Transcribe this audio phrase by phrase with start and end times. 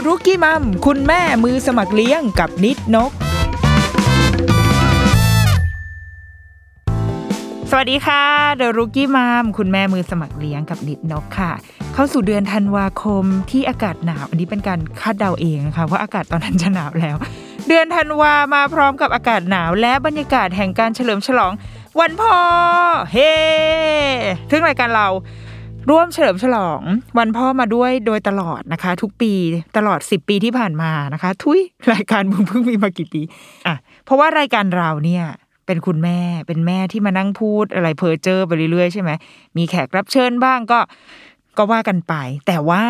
[0.00, 3.12] The Rookie Mom คุณแม่มือสมัครเลี้ยงกับนิดนก
[7.70, 8.24] สวัสดีค่ะ
[8.60, 11.52] The Rookie Mom คุณแม่มือสมัครเลี้ยงกับนิดนกค่ะ
[11.94, 17.16] เข้าสู่เดือนธันวาคมที่อากาศหนาว อันนี้เป็นการคาดเดาเองนะคะว่าอากาศตอนนั้นจะหนาวแล้ว
[17.68, 21.52] เดือนธันวามาพร้อมกับอากาศหนาว และบรรยากาศแห่งการเฉลิมฉลอง
[22.00, 22.36] วันพ่อ
[23.12, 23.32] เฮ้
[24.50, 25.08] ทึ่งรายการเรา
[25.88, 26.80] ร่วมเฉลิมฉลอง
[27.18, 29.32] วันพ่อมาด้วยโดยตลอดนะคะ ทุกปี
[29.76, 31.60] ตลอด 10 ปีที่ผ่านมานะคะ ทุย
[31.92, 33.22] รายการมึงเพิ่งมีมากี่ปี
[33.66, 35.24] อะเพราะว่ารายการเราเนี่ย
[35.66, 39.10] เป็นคุณแม่เป็นแม่ที่มานั่งพูดอะไรเพอเจอไปเรื่อยๆใช่ไหม
[39.56, 40.80] มีแขกรับเชิญบ้างก็
[41.58, 42.14] ก็ว่ากันไป
[42.46, 42.84] แต่ว่า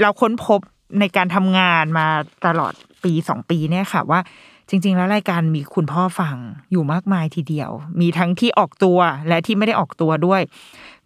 [0.00, 0.60] เราค้นพบ
[1.00, 2.06] ในการทำงานมา
[2.46, 2.72] ตลอด
[3.04, 4.20] ปีสองปีเนี่ยค่ะว่า
[4.68, 6.36] จริง ๆ แล้วรายการมีคุณพ่อฟัง
[6.70, 7.70] อยู่มากมายทีเดียว
[8.00, 8.98] มีทั้งที่ออกตัว
[9.28, 10.42] และที่ไม่ได้ออกตัวด้วย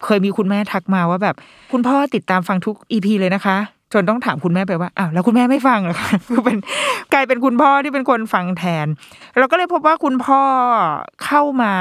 [0.05, 1.35] เคยมีคุณแม่ทักมาว่าแบบ
[1.73, 3.57] คุณพ่อติดตามฟังทุกอีพีเลยนะคะ
[3.93, 6.59] จนต้องถามคุณแม่ไปว่าอ้าวแล้วคุณแม่ไม่ฟังเหรอคะคือเป็น
[7.13, 8.87] กลายเป็นคุณพ่อที่เป็นคนฟังแทน
[9.39, 10.41] เราก็เลยพบว่าคุณพ่อ
[11.25, 11.75] เข้ามา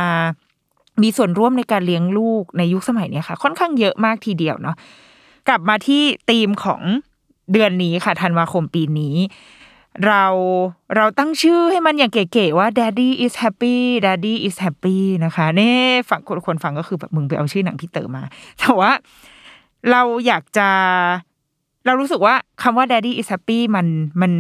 [1.04, 4.76] มีส่วนร่วมในการเลี้ยงลูกในยุคสมัยนี้ค่ะ ค่อนข้างเยอะมากทีเดียวเนาะ
[5.48, 6.82] กลับมาที่ธีมของ
[7.54, 9.16] เดือนนี้ค่ะธันวาคมปีนี้
[10.06, 10.24] เรา
[10.96, 15.72] เราตั้งชื่อให้มันอย่างเก๋ๆว่า daddy is happy daddy is happy นะคะเน่
[16.10, 18.24] ฝังคนคนฟังก็คือแบบมึงไปเอาชื่อหนังพี่เต๋อมา
[18.60, 18.92] แต่ว่า
[19.92, 20.68] เราอยากจะ
[21.86, 23.88] เรารู้สึกว่าคำว่า daddy is happy มัน
[24.22, 24.34] มัน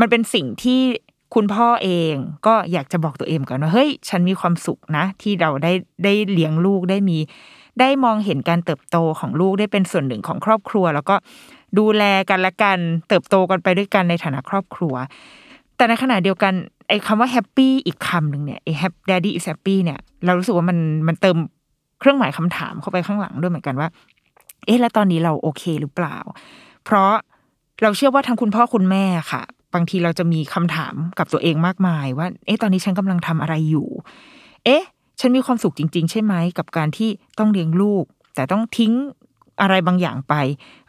[0.00, 0.80] มันเป็นสิ่งที่
[1.34, 2.14] คุณพ่อเอง
[2.46, 5.72] ก็อยากจะบอกตัวเองก่อนว่าเฮ้ย ฉันมีความสุขนะ ที่เราได้
[6.04, 7.18] ได้เลี้ยงลูกได้มี
[7.80, 11.14] ได้มองเห็นการเติบโตของลูกได้เป็นส่วนหนึ่งของครอบครัว แล้วก็
[11.78, 12.78] ดูแลกันและกัน
[13.08, 14.94] เติบโตกันไปด้วยกันในฐานะครอบครัว
[15.76, 16.52] แต่ในขณะเดียวกัน
[16.88, 20.78] ไอ้คำว่าแฮปปี้อีกคำหนึ่งเนี่ยไอ้ happy daddy is happy เนี่ย เรารู้สึกว่ามัน
[21.08, 21.36] มันเติม
[22.00, 23.88] เครื่องหมายคำถามเข้าไปข้างหลังด้วยเหมือนกันว่า
[24.66, 26.16] เอ๊ะแล้วตอนนี้เราโอเคหรือเปล่า
[26.84, 27.12] เพราะ
[27.82, 29.42] เราเชื่อว่าทั้งคุณพ่อคุณแม่ค่ะ
[29.74, 33.88] บางทีเราจะมีคำถามกับตัวเองมากมายว่า เอ๊ะตอนนี้ฉันกำลังทำอะไรอยู่
[34.64, 34.84] เอ๊ะ
[35.20, 38.04] ฉันมีความสุขจริง ๆ ใช่ไหมกับการที่ต้องเลี้ยงลูก
[38.34, 38.92] แต่ต้องทิ้ง
[39.60, 40.34] อะไรบางอย่างไป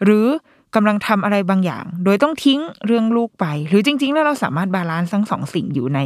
[0.03, 0.27] หรือ
[0.75, 5.99] กำลังทำอะไรบางอย่าง โดยต้องทิ้งเรื่องลูกไป หรือจริง ๆ แล้วเราสามารถ balance ทั้งสองสิ่งอยู่ใน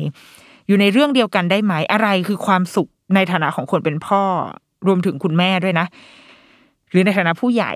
[0.67, 4.21] อยู่ในเรื่องเดียวกันได้ไหมอะไรคือความสุขในฐานะของคนเป็นพ่อ
[4.87, 5.85] รวมถึงคุณแม่ด้วยนะ
[6.89, 7.73] หรือในฐานะผู้ใหญ่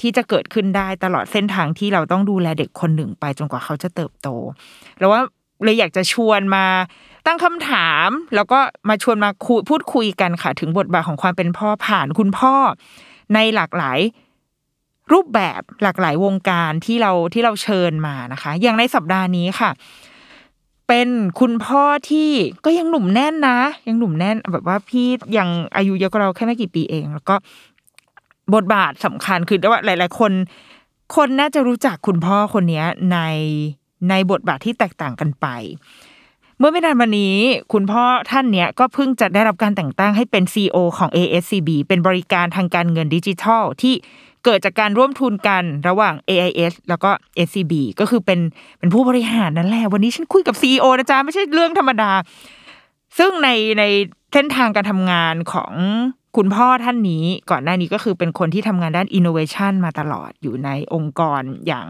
[0.00, 4.28] ที่จะเกิดขึ้นได้ตลอดเส้นทางที่เราต้องดูแลเด็กคนหนึ่งไปจนกว่าเขาจะเติบโต
[4.98, 5.20] แล้วว่า
[5.64, 6.64] เลยอยากจะชวนมา
[7.26, 8.58] ตั้งคำถาม แล้วก็
[8.88, 12.54] มาชวนมาคุยพูดคุยกันค่ะ ถึงบทบาทของความเป็นพ่อผ่านคุณพ่อ
[13.34, 13.98] ในหลากหลาย
[15.12, 19.70] รูปแบบหลากหลายวงการที่เราที่เราเชิญมานะคะ อย่างในสัปดาห์นี้ค่ะ
[20.88, 21.08] เป็น
[21.40, 22.30] คุณพ่อที่
[22.64, 23.58] ก็ยังหนุ่มแน่นนะ
[23.88, 25.06] ยังหนุ่มแน่นแบบว่าพี่
[25.38, 27.34] ยังอายุเยอะกว่าเราแค่ไม่กี่ปีเอง แล้วก็
[28.54, 30.32] บทบาทสำคัญคือว่าหลาย ๆ คน
[31.16, 33.18] คนน่าจะรู้จักคุณพ่อคนนี้ใน
[34.10, 35.46] ในบทบาทที่แตกต่างกันไป
[36.58, 37.36] เมื่อไม่นานมานี้
[37.72, 43.94] คุณพ่อท่านเนี้ยก็เพิ่งจะได้รับการแต่งตั้งให้เป็น CEO ของ ASCB เป็นบริการทางการเงินดิจิทัล ที่
[44.44, 47.10] เกิดจากการร่วมทุนกันระหว่าง AIS แล้วก็
[47.46, 48.40] SCB ก็คือเป็น
[48.78, 52.10] เป็นผู้บริหารนั่นแหละ วันนี้ฉันคุยกับ CEO นะจ๊ะ ไม่ใช่เรื่องธรรมดา
[53.18, 53.48] ซึ่งใน
[53.78, 53.84] ใน
[54.32, 55.72] เส้นทางการทำงานของ
[56.36, 61.86] คุณพ่อท่านนี้ก่อนหน้านี้ก็คือเป็นคนที่ทำงานด้าน innovation มาตลอดอยู่ในองค์กรอย่าง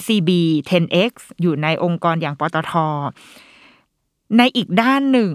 [0.00, 0.30] SCB
[0.70, 2.72] 10X อยู่ในองค์กรอย่างปตท
[4.38, 5.32] ในอีกด้านหนึ่ง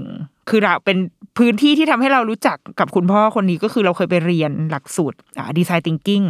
[0.50, 0.98] คือเราเป็น
[1.38, 5.18] พื้นที่ที่ทำให้เรารู้จักกับคุณพ่อคนนี้ก็คือเราเคยไปเรียนหลักสูตร
[5.58, 6.26] ดีไซน์ thinking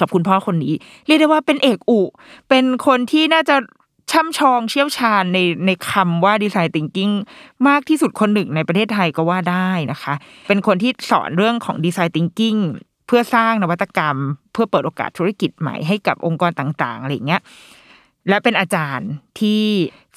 [0.00, 0.74] กับคุณพ่อคนนี้
[1.06, 2.00] เรียกได้ว่าเป็นเอกอุ
[2.48, 3.56] เป็นคนที่น่าจะ
[4.12, 7.14] ช่ำชองเชี่ยวชาญในในคำว่าดีไซน์ thinking
[7.68, 10.14] มากที่สุดคนหนึ่งในประเทศไทยก็ว่าได้นะคะ
[10.48, 12.60] เป็นคนที่สอนเรื่องของดีไซน์ thinking
[13.06, 14.16] เพื่อสร้างนวัตกรรม
[14.52, 17.42] เพื่อเปิดโอกาสธุรกิจใหม่ให้กับองค์กรต่างๆอะไรเงี้ย
[18.28, 19.08] และเป็นอาจารย์
[19.40, 19.62] ที่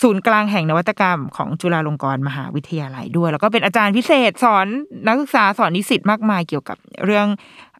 [0.01, 4.67] ศูนย์กลางแห่งนวัตกรรมของจุฬาลงกรณ์มหาวิทยาลัยด้วย แล้วก็เป็นอาจารย์พิเศษสอน
[5.07, 7.27] นักศึกษาสอนนิสิตมากมายเกี่ยวกับเรื่อง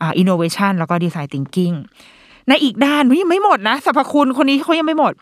[0.01, 1.75] อินโนเวชันแล้วก็ดีไซน์ thinking
[2.47, 5.13] ในอีกด้านยังไม่หมดนะสรรพคุณคนนี้เขายังไม่หมด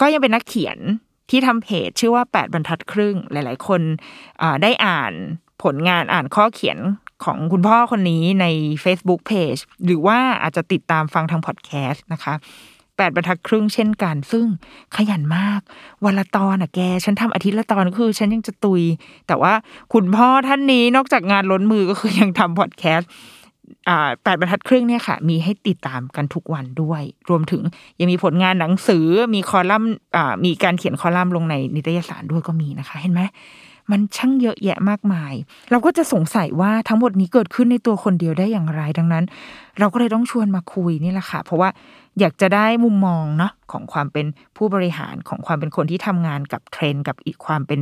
[0.00, 0.78] ก็ยังเป็นนักเขียน
[1.30, 3.80] ที่ทำเพจชื่อว่า 8 บรรทัดครึ่งหลาย ๆ คน
[4.62, 5.12] ได้อ่าน
[5.62, 6.78] ผลงานอ่านข้อเขียน
[7.24, 8.46] ของคุณพ่อคนนี้ใน
[8.84, 12.34] Facebook Page หรือว่าอาจจะติดตามฟังทางพอดแคสต์นะคะ
[12.98, 14.46] แปดบรรทัดครึ่งเช่นกัน ซึ่ง
[14.96, 15.60] ขยันมาก
[16.04, 18.82] วันละตอนอะแก ฉันทำอาทิตย์ละตอนคือ ฉันยังจะตุย
[19.26, 19.52] แต่ว่า
[19.92, 23.10] คุณพ่อท่านนี้นอกจากงานล้นมือก็คือยังทำพอดแคสต์
[24.22, 27.62] แปดบรรทัดครึ่งเนี่ยค่ะ มีให้ติดตามกันทุกวันด้วย รวมถึง
[28.00, 29.94] ยังมีผลงานหนังสือมีคอลัมน์
[30.44, 33.22] มีการเขียนคอลัมน์ลงในนิตยสารด้วยก็มีนะคะ เห็นไหม
[33.92, 35.32] มันช่างเยอะแยะมากมาย
[35.70, 39.24] เราก็จะสงสัยว่าทั้งหมดนี้เกิดขึ้นในตัวคนเดียวได้อย่างไรดังนั้น
[39.78, 41.68] เราก็เลยต้องชวนมาคุยนี่แหละค่ะ เพราะว่า
[42.20, 44.26] อยากจะได้มุมมองเนาะของความเป็น
[44.56, 47.80] ผู้บริหารของความเป็นคนที่ทำงานกับเทรนด์กับอีกความเป็น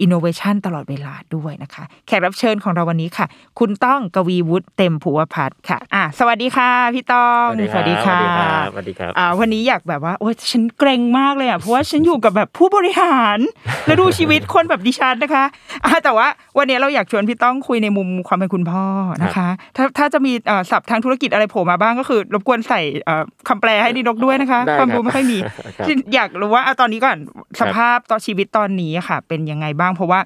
[0.00, 3.26] อินโนเวชันตลอดเวลาด้วยนะคะ แขกรับเชิญของเราวันนี้ค่ะ
[3.58, 8.20] คุณต้องกวีวุฒิเต็มภูวพัฒน์ค่ะอะ สวัสดีค่ะ พี่ต้องสวัสดีครั
[8.62, 13.38] บสวัสดีครับอ่าวันนี้อยากแบบว่าโอ้ยฉันเกรงมากเลยอะเพราะว่าฉันอยู่กับแบบผู้บริหาร
[13.86, 15.44] แล้วดูชีวิตคนแบบดิฉันนะคะ
[15.84, 16.26] อ่าแต่ว่า
[16.58, 18.84] วันนี้เราอยากชวนพี่ต้องคุยในมุมความเป็นคุณพ่อ
[19.24, 25.38] นะคะ ถ้าถ้าจะมีเอ่อศัพท์ทางธุรกิจอะไรโผล่มาบ้างก็คือ รบกวนใส่เอ่อคำแปลให้ดินกด้วยนะคะได้ครับความรู้ไม่ค่อยมี
[25.78, 27.16] ครับอยากรู้ว่าเอาตอนนี้ก่อน
[27.60, 30.20] สภาพตอนชีวิตตอนนี้อะค่ะ เป็นยังไงบ้างเพราะว่า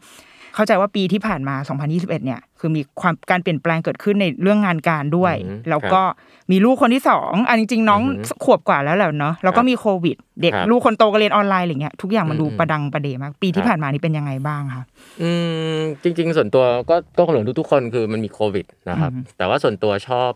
[0.54, 1.54] เข้าใจว่าปีที่ผ่านมา
[1.84, 6.00] 2021 เนี่ย คือมีความการเปลี่ยนแปลงเกิดขึ้นในเรื่องงานการด้วยอืมแล้วก็
[6.50, 14.84] มีลูกคนที่สองอันจริงๆ น้องอือหือขวบกว่าแล้วแหละเนาะ แล้วก็มีโควิด เด็กครับลูกคนโตก็เรียนออนไลน์อะไรเงี้ย ทุกอย่างมันดูอืมประดังประเดมาก ปีที่ครับผ่านมานี่เป็นยังไงบ้างคะ
[15.22, 15.30] อื
[15.76, 20.30] มจริง ๆ ส่วนตัวก็ก็คงเหมือนทุกๆคนคือมันมีโควิดนะครับอืมแต่ว่าส่วนตัวชอบ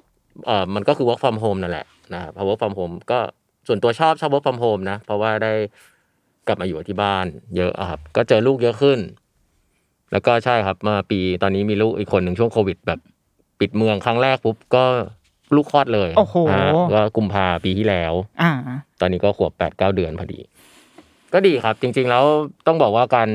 [0.46, 3.18] เอ่อมันก็คือ work from home นั่นแหละ นะครับพอ work from home ก็
[3.66, 5.52] ส่วนตัวชอบชอบ work from home นะ เพราะว่าได้
[6.46, 7.26] กลับมาอยู่ที่บ้าน
[7.56, 8.98] เยอะอะครับ ก็เจอลูกเยอะขึ้น
[10.12, 13.00] แล้วก็ใช่ครับมาปีตอนนี้มีลูกอีกคนหนึ่งช่วงโควิด แบบ
[13.60, 14.84] ปิดเมืองครั้งแรกปุ๊บก็
[15.56, 18.12] ลูกคลอดเลยโอ้โหฮะก็กุมภาปีที่แล้ว
[18.42, 18.52] อ่า
[19.00, 20.40] ตอนนี้ก็ขวบแปดเก้าเดือนพอดี
[21.34, 22.24] ก็ดีครับ จริง ๆ แล้ว
[22.66, 23.28] ต้องบอกว่าการ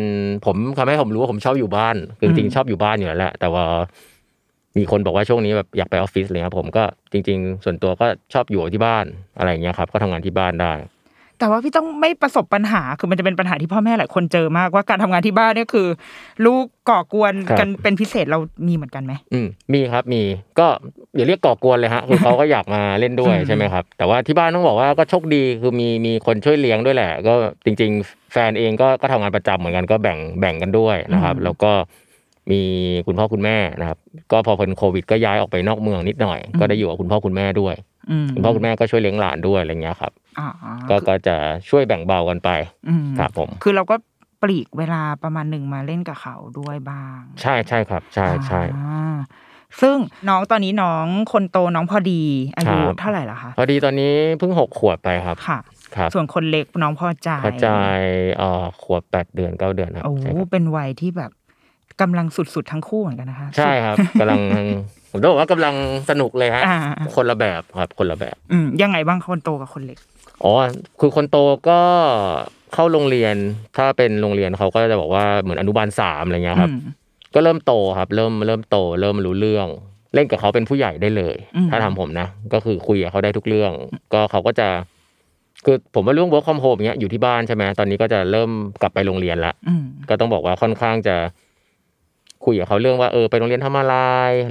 [0.46, 3.66] ผมทำให้ผมรู้ว่าผมชอบอยู่บ้านคือจริงๆชอบอยู่บ้านอยู่แล้วแหละแต่ว่า
[4.78, 9.06] มีคนบอกว่าช่วงนี้แบบอยากไปออฟฟิศเลยครับผมก็จริง ๆ ส่วนตัวก็ชอบอยู่ที่บ้าน
[9.38, 10.74] อะไรอย่างเงี้ยครับ ก็ทำงานที่บ้านได้
[11.40, 15.88] แต่ว่าพี่ต้องไม่ประสบปัญหาคือมันจะเป็นปัญหาที่พ่อแม่หลายคนเจอมากว่าการทำงานที่บ้านเนี่ยคือ
[16.46, 20.22] ลูกก่อกวนครับกันเป็นพิเศษเรามีเหมือนกันไหมอืมมีครับมี
[20.60, 20.68] ก็
[21.16, 27.34] อย่าเรียกก่อกวนเลยฮะคือเขาก็อยากมาเล่นด้วยอืมใช่ไหมครับ แต่ว่าที่บ้านต้องบอกว่าก็โชคดีคือมีมีคนช่วยเลี้ยงด้วยแหละ ก็
[27.66, 31.72] จริง ๆ แฟนเองก็ก็ทำงานประจำเหมือนกันก็แบ่งแบ่งกันด้วยนะครับ แล้วก็
[32.52, 32.62] มี
[33.08, 33.98] คุณพ่อคุณแม่นะครับ
[34.32, 37.76] ก็พอพ้นโควิด ก็ย้ายออกไปนอกเมืองนิดหน่อย ก็ได้อยู่กับคุณพ่อคุณแม่ด้วย
[38.12, 40.50] อืมคุณพ่อคุณแม่ก็ช่วยเลี้ยงหลานด้วยอะไรเงี้ยครับอ่า
[40.90, 41.36] ก็ก็จะ
[41.70, 42.50] ช่วยแบ่งเบากันไป
[42.90, 43.96] อืมครับผม คือเราก็
[44.42, 49.16] ปลีกเวลาประมาณหนึ่งมาเล่นกับเขาด้วยบ้าง ใช่ใช่ครับ ใช่ใช่อ่า
[49.82, 49.98] ซึ่ง
[50.30, 52.24] น้องตอนนี้น้องคนโตน้องพอดี
[52.56, 55.60] อายุครับเท่าไหร่ละคะพอดีตอนนี้เพิ่งหกขวบไปครับค่ะ
[55.96, 57.68] ครับส่วนคนเล็กน้องพอใจพอใจ
[58.38, 61.32] เอ่อขวบแปดเดือนเก้าเดือนครับโอ้ใช่ครับเป็นวัยที่แบบ
[62.02, 64.40] กำลังสุดๆทั้งคู่เหมือนกันนะคะใช่ครับกำลัง
[65.12, 65.76] ผมต้องบอกว่ากำลัง
[66.10, 66.78] สนุกเลยฮะอ่า
[67.16, 69.98] คนละแบบครับคนละแบบ อืมยังไงบ้างคนโตกับคนเล็ก
[70.44, 70.52] อ๋อ
[71.00, 71.38] คือคนโต
[71.70, 71.80] ก็
[72.74, 73.36] เข้าโรงเรียน
[73.78, 76.80] ถ้าเป็นโรงเรียนเขาก็จะบอกว่าเหมือนอนุบาลสามอะไรเงี้ยครับอืม
[77.36, 79.68] ก็เริ่มโตครับ เริ่มเริ่มโต เริ่มรู้เรื่อง
[80.14, 83.72] เล่นกับเขาเป็นผู้ใหญ่ได้เลยอืมถ้าทำผมนะ ก็คือคุยกับเขาได้ทุกเรื่อง
[84.14, 84.68] ก็เขาก็จะ
[85.66, 88.50] คือผมว่าเรื่อง work from home เงี้ยอยู่ที่บ้านใช่ไหมตอนนี้ก็จะเริ่ม
[88.82, 91.16] กลับไปโรงเรียนละอืมก็ต้องบอกว่าค่อนข้างจะ
[92.46, 93.96] คุยกับเขาเรื่องว่าเออไปโรงเรียนทำอะไร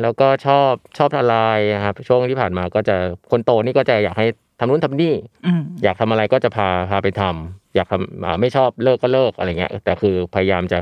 [0.02, 1.36] แล้วก็ชอบชอบอะไร
[1.74, 2.96] นะครับช่วงที่ผ่านมาก็จะ
[3.30, 4.26] คนโตนี่ก็จะอยากให้
[4.58, 5.14] ทำนู่นทำนี่
[5.46, 10.78] อืมอยากทำอะไรก็จะพาพาไปทำอยากทำอ่าไม่ชอบเลิกก็เลิกอะไรเงี้ย แต่คือพยายามจะ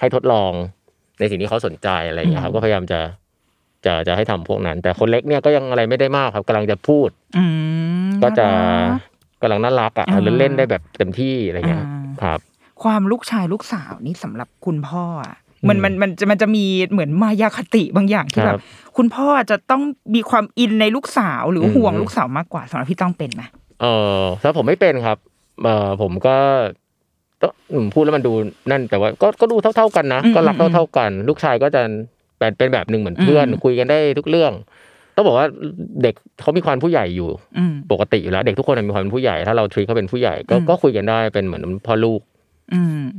[0.00, 0.52] ให้ทดลอง
[1.18, 3.00] ในสิ่งที่เขาสนใจอะไรเงี้ยครับก็พยายามจะ
[3.86, 7.44] จะจะให้ทำพวกนั้น แต่คนเล็กเนี่ยก็ยังอะไรไม่ได้มากครับกำลังจะพูดอื
[8.06, 9.00] มก็จะน่ารัก
[9.42, 12.38] กำลังน่ารักอะอ่าเล่นเล่นได้แบบเต็มที่อะไรเงี้ยอ่าครับ
[12.82, 15.36] ความลูกชายลูกสาวนี่สำหรับคุณพ่ออะ
[15.68, 18.62] มันอืมมันมันจะมันจะมีเหมือนมายาคติบางอย่างที่คแบรับบ
[18.96, 19.82] คุณพ่อจะต้อง
[20.14, 23.42] มีความอินในลูกสาวหรืออืมห่วงลูกสาวมากกว่าสำหรับพี่ต้องเป็นไหม
[23.80, 23.86] เอ
[24.18, 25.18] อถ้าผมไม่เป็นครับ
[25.62, 26.36] เออผมก็
[27.42, 28.32] ต้องอืมพูดแล้วมันดู
[28.70, 31.82] นั่นแต่ว่าก็ก็ดูเท่า ๆกันนะอืมก็รักอืมเท่า ๆกัน ลูกชายก็จะ
[32.38, 34.52] เป็นเป็นแบบหนึ่งเหมือนเพื่อนอืมคุยกันได้ทุกเรื่อง
[35.16, 35.46] ต้องบอกว่า
[36.02, 42.35] เด็กเขามีความผู้ใหญ่อยู่อืมปกติอยู่แล้ว เด็กทุกคนมีความเป็นผู้ใหญ่ถ้าเราทรีเขาเป็นผู้ใหญ่ก็อืมก็คุยกันได้เป็นเหมือนพ่อลูกอืม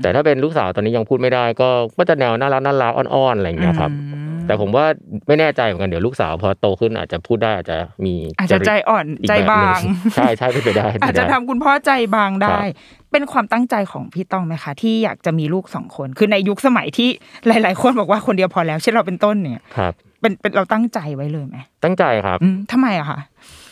[0.01, 4.85] แต่ถ้าเป็นลูกสาวตอนนี้ยังพูดไม่ได้ ก็ก็จะแนวน่ารักน่ารักอ่อนๆอะไรอย่างเงี้ยครับอืมแต่ผมว่า
[5.27, 9.79] ไม่แน่ใจเหมือนกันเดี๋ยวลูกสาวพอโตขึ้นอาจจะพูดได้อาจจะมีอาจจะใจอ่อนอีกใจแบบหนึ่บาง
[10.15, 17.09] ใช่ใช่เป็นไปได้เป็นอาจไปจะได้ทำคุณพ่อใจบางได้ครับเป็นความตั้งใจของพี่ต้องไหมคะ ที่อยากจะมีลูกสองคน คือในยุคสมัยที่
[17.47, 23.19] หลาย ๆ คนบอกว่าคนเดียวพอแล้วเช่นเราเป็นต้นเนี่ยครับเป็นเป็นเราตั้งใจไว้เลยไหมตั้งใจครับอืมทำไมอะคะ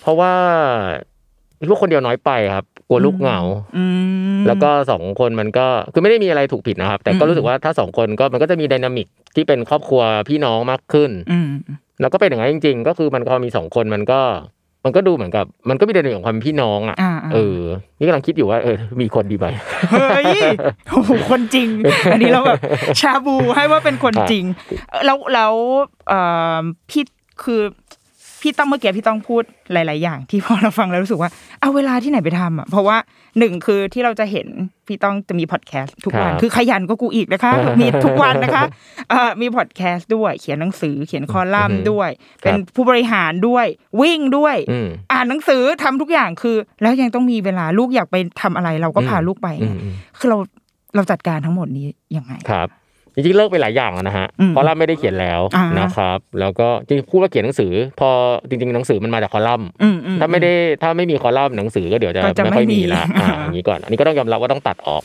[0.01, 0.33] เพราะว่า
[1.69, 3.39] ลูกคนเดียวน้อยไปครับ กลัวลูกเหงา
[3.77, 3.85] อื
[4.37, 11.49] มแล้วก็สองคนมันก็คือไม่ได้มีอะไรถูกผิดนะครับ แต่ก็อืมรู้สึกว่าถ้าสองคนก็มันก็จะมีไดนามิกที่เป็นครอบครัวพี่น้องมากขึ้นอืม
[12.01, 14.21] แล้วก็เป็นอย่างนั้นจริง ๆ ก็คือมันพอมีสองคนมันก็
[14.87, 17.59] มันก็ดูเหมือนกับ มันก็มีไดนามิกของความเป็นพี่น้องอะอ่าเออ
[17.97, 19.47] นี่กำลังคิดอยู่ว่าเออมีคนดีไหม
[19.91, 20.25] เฮ้ย
[20.91, 21.69] โอ้โหคนจริง
[22.11, 22.59] อันนี้เราแบบ
[22.99, 24.45] ชาบูให้ว่าเป็นคนจริง
[24.89, 25.53] เอ่อแล้วแล้ว
[26.09, 26.19] เอ่
[26.55, 27.03] อพี่
[27.43, 27.61] คือ
[28.45, 31.29] พี่ต้องเมื่อกี้พี่ต้องพูดหลาย ๆ อย่าง ที่พอเราฟังแล้วรู้สึกว่า
[31.61, 32.97] เอาเวลาที่ไหนไปทำอะเพราะว่า
[33.39, 34.47] หนึ่งคือที่เราจะเห็น
[34.87, 38.63] พี่ต้องจะมีพอดแคสต์ทุกวันครับคือขยันก็กูอีกนะคะ มีทุกวันนะคะ
[39.09, 42.09] เอ่อมีพอดแคสต์ด้วย เขียนหนังสือเขียนคอลัมน์ด้วย
[42.41, 43.65] เป็นผู้บริหารด้วย
[44.01, 50.37] วิ่งด้วยอืมอ่านหนังสือทำทุกอย่างคือ แล้วยังต้องมีเวลาลูกอยากไปทำอะไร เราก็พาอืมลูกไปอืมอืมคือเรา
[50.95, 51.87] เราจัดการทั้งหมดนี้
[52.17, 52.69] ยังไงครับ
[53.15, 58.09] จริงๆเลิกไปหลายอย่างแล้วนะฮะอืมคอลัมน์ไม่ได้เขียนแล้วอ่านะครับแล้วก็จริงๆพูดว่าเขียนหนังสือ พอ
[58.49, 65.03] จริง ๆ หนังสือมันมาจากคอลัมน์อืมอืถ้าไม่ได้ถ้าไม่มีคอลัมน์หนังสือก็เดี๋ยวจะก็จะไม่ค่อยไม่มีมีละอ่าอย่างนี้ก่อนอันนี้ก็ต้องยอมรับว่าต้องตัดออก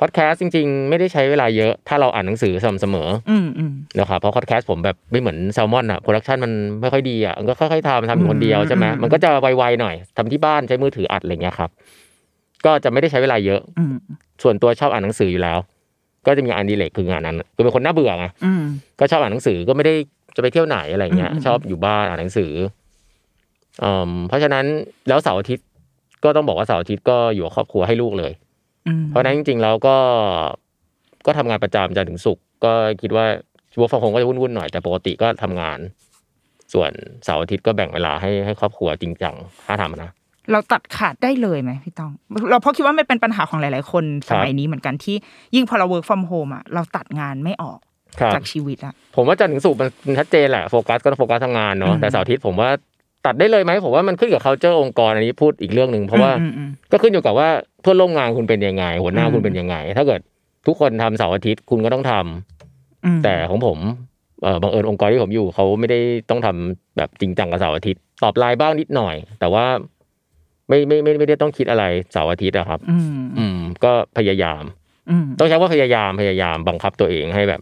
[0.00, 11.70] พอดแคสต์จริง ๆ ไม่ได้ใช้เวลาเยอะ ถ้าเราอ่านหนังสือสม่ำเสมออืมอืมนะครับเพราะพอดแคสต์ผมแบบไม่เหมือนแซลมอนอะ production มันไม่ค่อยดีอะมันก็ค่อยๆทำทำอยู่คนเดียวใช่ไหมอืมมันก็จะไวๆหน่อยทำที่บ้านใช้มือถืออัดอะไรเงี้ยครับ
[12.64, 13.94] ก็จะไม่ได้ใช้เวลาเยอะอืม
[14.42, 15.58] ส่วนตัวชอบอ่านหนังสืออยู่แล้ว
[16.28, 18.62] ก็จะมีงานอดีเลกคืองานนั้นคือเป็นคนน่าเบื่อไงอืม
[19.00, 19.94] ก็ชอบอ่านหนังสือก็ไม่ได้
[20.36, 22.52] จะไปเที่ยวไหนอะไรเงี้ยอืมชอบอยู่บ้านอ่านหนังสือ
[23.82, 24.64] อืมเพราะฉะนั้น
[25.08, 25.66] แล้วเสาร์อาทิตย์
[26.24, 28.32] ก็ต้องบอกว่าเสาร์อาทิตย์ก็อยู่กับครอบครัวให้ลูกเลย
[28.86, 29.96] อืมเพราะฉะนั้นจริงๆแล้วก็
[31.26, 33.26] ก็ทำงานประจำจันทร์ถึงศุกร์ก็คิดว่า
[33.72, 35.78] ชัวร์ฟังคงก็จะวุ่นๆหน่อยแต่ปกติก็ทำงาน
[36.72, 36.92] ส่วน
[37.24, 39.34] เสาร์อาทิตย์ก็แบ่งเวลาให้ให้ครอบครัวจริงจัง
[39.66, 40.10] ถ้าทำนะ
[40.52, 42.12] เราตัดขาดได้เลยไหมพี่ต้อง
[42.50, 45.16] เราเพราะคิดว่ามันเป็นปัญหาของหลาย ๆ คนครัสบมัยนี้เหมือนกันที่
[45.54, 47.78] ยิ่งพอเรา work from home อะเราตัดงานไม่ออก
[48.20, 52.70] ครับจากชีวิตอะผมว่าจันทร์ถึงศุกร์มันชัดเจนแหละโฟกัสก็ต้องโฟกัสทำงานอืเนาะมแต่เสาร์อาทิตย์ผมว่า
[53.26, 57.48] ตัดได้เลยไหมผมว่ามันขึ้นกับ culture องค์กรอันนี้พูดอีกเรื่องหนึ่งเพราะว่าอืมอืมก็ขึ้นอยู่กับว่า
[57.82, 60.20] เพื่อนร่วมงานคุณเป็นยังไง หัวหน้าอืมคุณเป็นยังไง ถ้าเกิด
[60.66, 63.78] ทุกคนทำเสาร์อาทิตย์คุณก็ต้องทำอืมแต่ของผม
[64.42, 65.98] เออบังเอิญองค์กรที่ผมอยู่เขาไม่ได้
[66.30, 69.64] ต้องทำแบบจริงจังกับเสาร์อาทิตย์ตอบไลน์บ้างนิดหน่อย แต่ว่า
[70.68, 74.62] ไม่ไม่ไม่ไม่ได้ต้องคิดอะไรเสาร์อาทิตย์อะครับ อืมอืมก็พยายาม
[75.10, 77.60] อืมต้องใช้ว่าพยายามพยายามบังคับตัวเองให้แบบ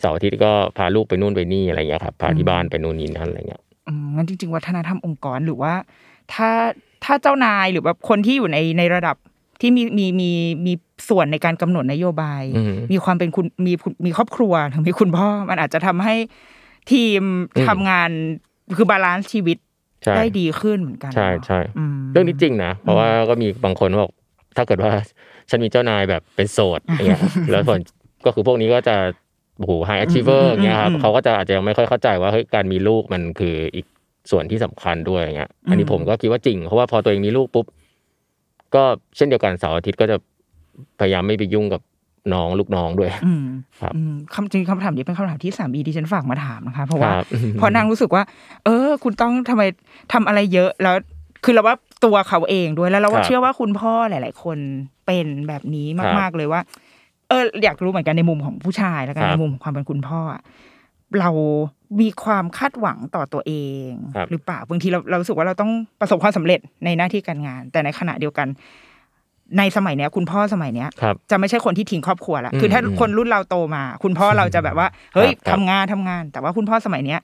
[0.00, 5.72] เสาร์อาทิตย์ก็พาลูกไปนู่นไปนี่อะไรเงี้ยครับพาที่บ้านไปนู่นนี่นั่นอะไรเงี้ยอืมงั้นจริง ๆ วัฒนธรรมองค์กรหรือว่า
[6.32, 6.50] ถ้า
[7.04, 9.16] ถ้าเจ้านายหรือแบบคนที่อยู่ในในระดับ
[9.60, 10.30] ที่มีมีมี
[10.66, 10.72] มี
[11.08, 13.72] ส่วนในการกำหนดนโยบายอืมมีความเป็นคุณมี
[14.06, 16.14] มีครอบครัวถึงมีคุณพ่อมันอาจจะทำให้
[16.92, 17.22] ทีม
[17.56, 18.10] อืมทำงาน
[18.76, 19.67] คือ balance ชีวิตใช่
[20.16, 24.12] ได้ดีขึ้นเหมือนกัน ใช่เนอะใช่อืมเรื่องนี้จริงนะ เพราะว่าก็มีบางคนบอก
[24.56, 24.92] ถ้าเกิดว่า
[25.50, 27.78] ฉันมีเจ้านายแบบเป็นโสดอย่างเงี้ยแล้วส่วน
[28.24, 28.96] ก็คือพวกนี้ก็จะ
[29.58, 33.86] โอ้โหไฮ a ช h เวอร์อย่างเงี้ยครับเขาก็จะอาจจะยังไม่ค่อยเข้าใจว่าเฮ้ยการมีลูกมันคืออีก
[34.30, 37.66] ส่วนที่สำคัญด้วยอย่างเงี้ย อันนี้ผมก็คิดว่าจริง เพราะว่าพอตัวเองมีลูกปุ๊บ
[38.74, 38.84] ก็
[39.16, 40.16] เช่นเดียวกันเสาร์อาทิตย์ก็จะ
[41.00, 41.80] พยายามไม่ไปยุ่งกับ
[42.32, 43.46] น้องลูกน้องด้วยอืม
[43.80, 47.24] ครับอืมคำจริงคำถามนี้เป็นคำถามที่สามีดิฉันฝากมาถามนะคะ เพราะว่าครับ
[47.58, 48.22] เพราะนางรู้สึกว่า
[48.64, 49.62] เออ คุณต้องทำไม
[50.12, 50.96] ทำอะไรเยอะแล้ว
[51.44, 54.58] คือเราว่าตัวเขาเองด้วยแล้วเราว่าครับเชื่อว่าคุณพ่อหลาย ๆ คน
[55.06, 56.60] เป็นแบบนี้ครับมาก ๆเลยว่า
[57.28, 60.42] เออ อยากรู้เหมือนกันในมุมของผู้ชายแล้วกันครับในมุมของความเป็นคุณพ่ออะ
[61.20, 61.30] เรา
[62.00, 63.52] มีความคาดหวังต่อตัวเอ
[63.86, 65.70] งครับหรือเปล่าบางทีเราเรารู้สึกว่าเราต้อง
[66.00, 68.48] ประสบความสำเร็จในหน้าที่การงาน แต่ในขณะเดียวกัน
[69.58, 77.20] ในสมัยเนี้ยคุณพ่อสมัยเนี้ยครับจะไม่ใช่คนที่ทิ้งครอบครัวละอืมคือถ้าอืมคนรุ่นเราโตมา คุณพ่อเราจะแบบว่าเฮ้ยครับทำงานทำงาน แต่ว่าคุณพ่อสมัยเนี้ย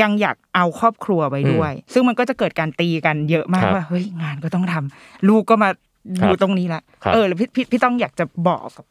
[0.00, 5.68] ยังอยากเอาครอบครัวไว้ด้วย ซึ่งมันก็จะเกิดการตีกันเยอะมากครับว่าเฮ้ยงานก็ต้องทำลูกก็มา
[6.20, 8.84] ครับอยู่ตรงนี้ละครับเออแล้วพี่พี่พี่ต้องอยากจะบอกกับ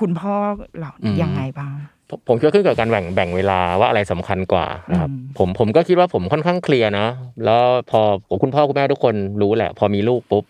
[0.00, 0.34] คุณพ่อ
[0.78, 1.74] เราอืมยังไงบ้าง
[2.10, 7.06] ผมผมคิดว่าขึ้นกับการแบ่งแบ่งเวลาว่าอะไรสำคัญกว่านะครับอืมผมผมก็คิดว่าผมค่อนข้างเคลียร์นะ
[7.44, 10.44] แล้วพอผมคุณพ่อคุณแม่ทุกคนรู้แหละ พอมีลูกปุ๊บ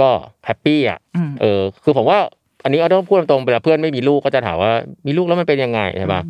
[0.00, 0.10] ก็
[0.46, 2.18] happy อะอืมเออ คือผมว่า
[2.64, 4.72] อันนี้เอาต้องพูดตรงๆเวลาเพื่อนไม่มีลูกก็จะถามว่า
[5.06, 6.22] มีลูกแล้วมันเป็นยังไงใช่ปะ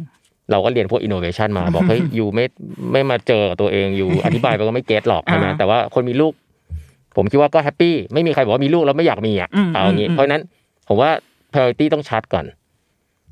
[0.51, 2.45] เราก็เรียนพวกอินโนเวชันมาบอกเฮ้ยอยู่ไม่
[2.93, 6.33] ไม่มาเจอกับตัวเองอยู่อธิบายไปก็ไม่ get หรอกใช่ไหมอ่าแต่ว่าคนมีลูก
[7.17, 10.43] ผมคิดว่าก็ happy ไม่มีใครบอกว่ามีลูกแล้วไม่อยากมีอะอืมเอาอย่างงี้อืมเพราะฉะนั้น
[10.89, 11.11] ผมว่า
[11.53, 12.45] priority ต้องชัดก่อน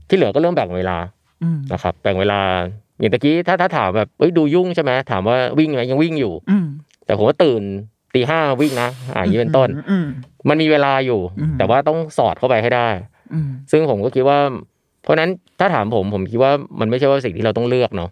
[0.09, 0.97] ที่เหลือก็เริ่มแบ่งเวลา
[1.43, 2.41] อืมนะครับแบ่งเวลา
[2.99, 6.67] อย่างตะกี้ถ้าถ้าถามแบบเอ้ยดูยุ่งใช่ไหมถามว่าวิ่งไหมยังวิ่งอยู่อืม
[7.07, 7.63] แต่ผมว่าตื่น
[8.15, 10.07] ตีห้าวิ่งนะอ่าอย่างนี้เป็นต้นอืม
[10.49, 12.89] มันมีเวลาอยู่อืมแต่ว่าต้องสอดเข้าไปให้ได้
[13.33, 14.39] อืมซึ่งผมก็คิดว่า
[15.03, 15.31] เพราะฉะนั้น
[15.61, 18.11] ถ้าถามผมผมคิดว่ามันไม่ใช่ว่าสิ่งที่เราต้องเลือกเนาะ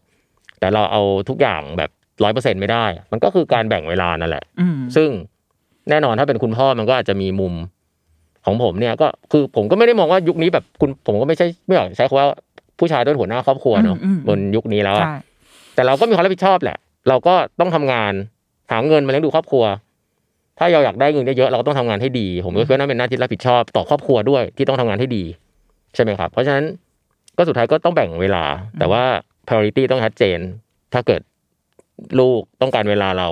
[0.60, 1.90] แต่เราเอาทุกอย่างแบบ
[2.22, 5.08] ร้อยเปอร์เซ็นไม่ได้ มันก็คือการแบ่งเวลานั่นแหละอืมซึ่ง
[5.90, 7.54] แน่นอนถ้าเป็นคุณพ่อมันก็อาจจะมีมุม
[8.46, 12.28] ของผมเนี่ยก็คือผมก็ไม่ได้มองว่ายุคนี้แบบคุณผมก็ไม่ใช่ไม่อยากใช้คำว่า
[12.78, 15.16] ผู้ชายเป็นหัวหน้าครอบครัวเนาะอืมอืมบนยุคนี้แล้วอะใช่
[15.74, 16.78] แต่เราก็มีความรับผิดชอบแหละ
[17.08, 18.12] เราก็ต้องทำงาน
[18.70, 19.64] หาเงินมาเลี้ยงดูครอบครัว
[20.58, 25.24] ถ้าเราอยากได้เงินเยอะๆเราก็ต้องทำงานให้ดี ผมก็คิดว่านั่นเป็นหน้าที่รับผิดชอบต่อครอบครัวด้วยที่ต้องทำงานให้ดี
[25.94, 26.64] ใช่ไหมครับ เพราะฉะนั้น
[27.36, 28.44] ก็สุดท้ายก็ต้องแบ่งเวลา
[28.78, 29.02] แต่ว่า
[29.46, 30.38] priority ต้องชัดเจน
[30.92, 31.20] ถ้าเกิด
[32.18, 33.28] ลูกต้องการเวลาเรา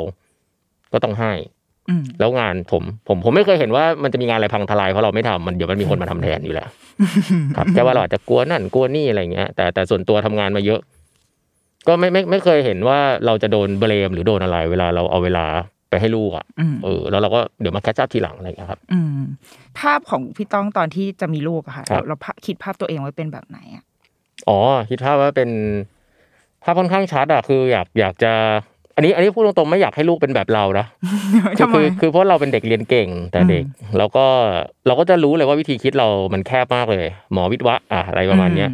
[0.93, 1.33] ก็ต้องให้
[1.89, 6.69] อืมแล้วงานผมผมผมไม่เคยเห็นว่ามันจะมีงานอะไรพังทลายเพราะเราไม่ทำมันเดี๋ยวมันมีคนมาทำแทนอยู่แล้ว
[7.57, 10.81] ครับแค่ว่าเราอาจจะกลัวนั่นกลัวนี่อะไรเงี้ย แต่แต่ส่วนตัวทำงานมาเยอะ
[11.87, 15.47] ก็ไม่ไม่ไม่เคยเห็นว่าเราจะโดน blame หรือโดนอะไร เวลาเราเอาเวลา
[15.91, 19.21] ไปให้ลูกอะอืมเออแล้วเราก็เดี๋ยวมา catch up ทีหลังอะไรเงี้ยครับอืม
[19.79, 23.85] ภาพของพี่ต้องตอนที่จะมีลูกอะค่ะครับเราภาพคิดภาพตัวเองไว้เป็นแบบไหนอะ
[24.49, 24.59] อ๋อ
[24.91, 25.51] คิดภาพว่าเป็น
[26.63, 28.33] ภาพค่อนข้างชัดอะคืออยากอยากจะ
[28.97, 30.87] อันนี้อันนี้พูดตรงๆไม่อยากให้ลูกเป็นแบบเรานะ
[31.59, 33.65] คือทำไมคือคือเพราะเราเป็นเด็กเรียนเก่งแต่เด็ก
[33.99, 34.27] แล้วก็
[34.87, 38.71] เราก็จะรู้เลยว่าวิธีคิดเรามันแคบมากเลย หมอวิทย์วะอะอะไรประมาณเนี้ย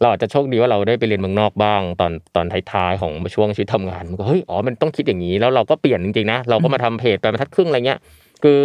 [0.00, 7.98] เราอาจจะโชคดีว่าเราได้ไปเรียนเมืองนอกบ้าง ตอนตอนท้ายๆของช่วงชีวิตทำงานมันก็เฮ้ยอ๋อมันต้องคิดอย่างนี้แล้วเราก็เปลี่ยนจริงๆนะเราก็มาทำเพจไปบรรทัดครึ่งอะไรเงี้ย
[8.42, 8.62] คือ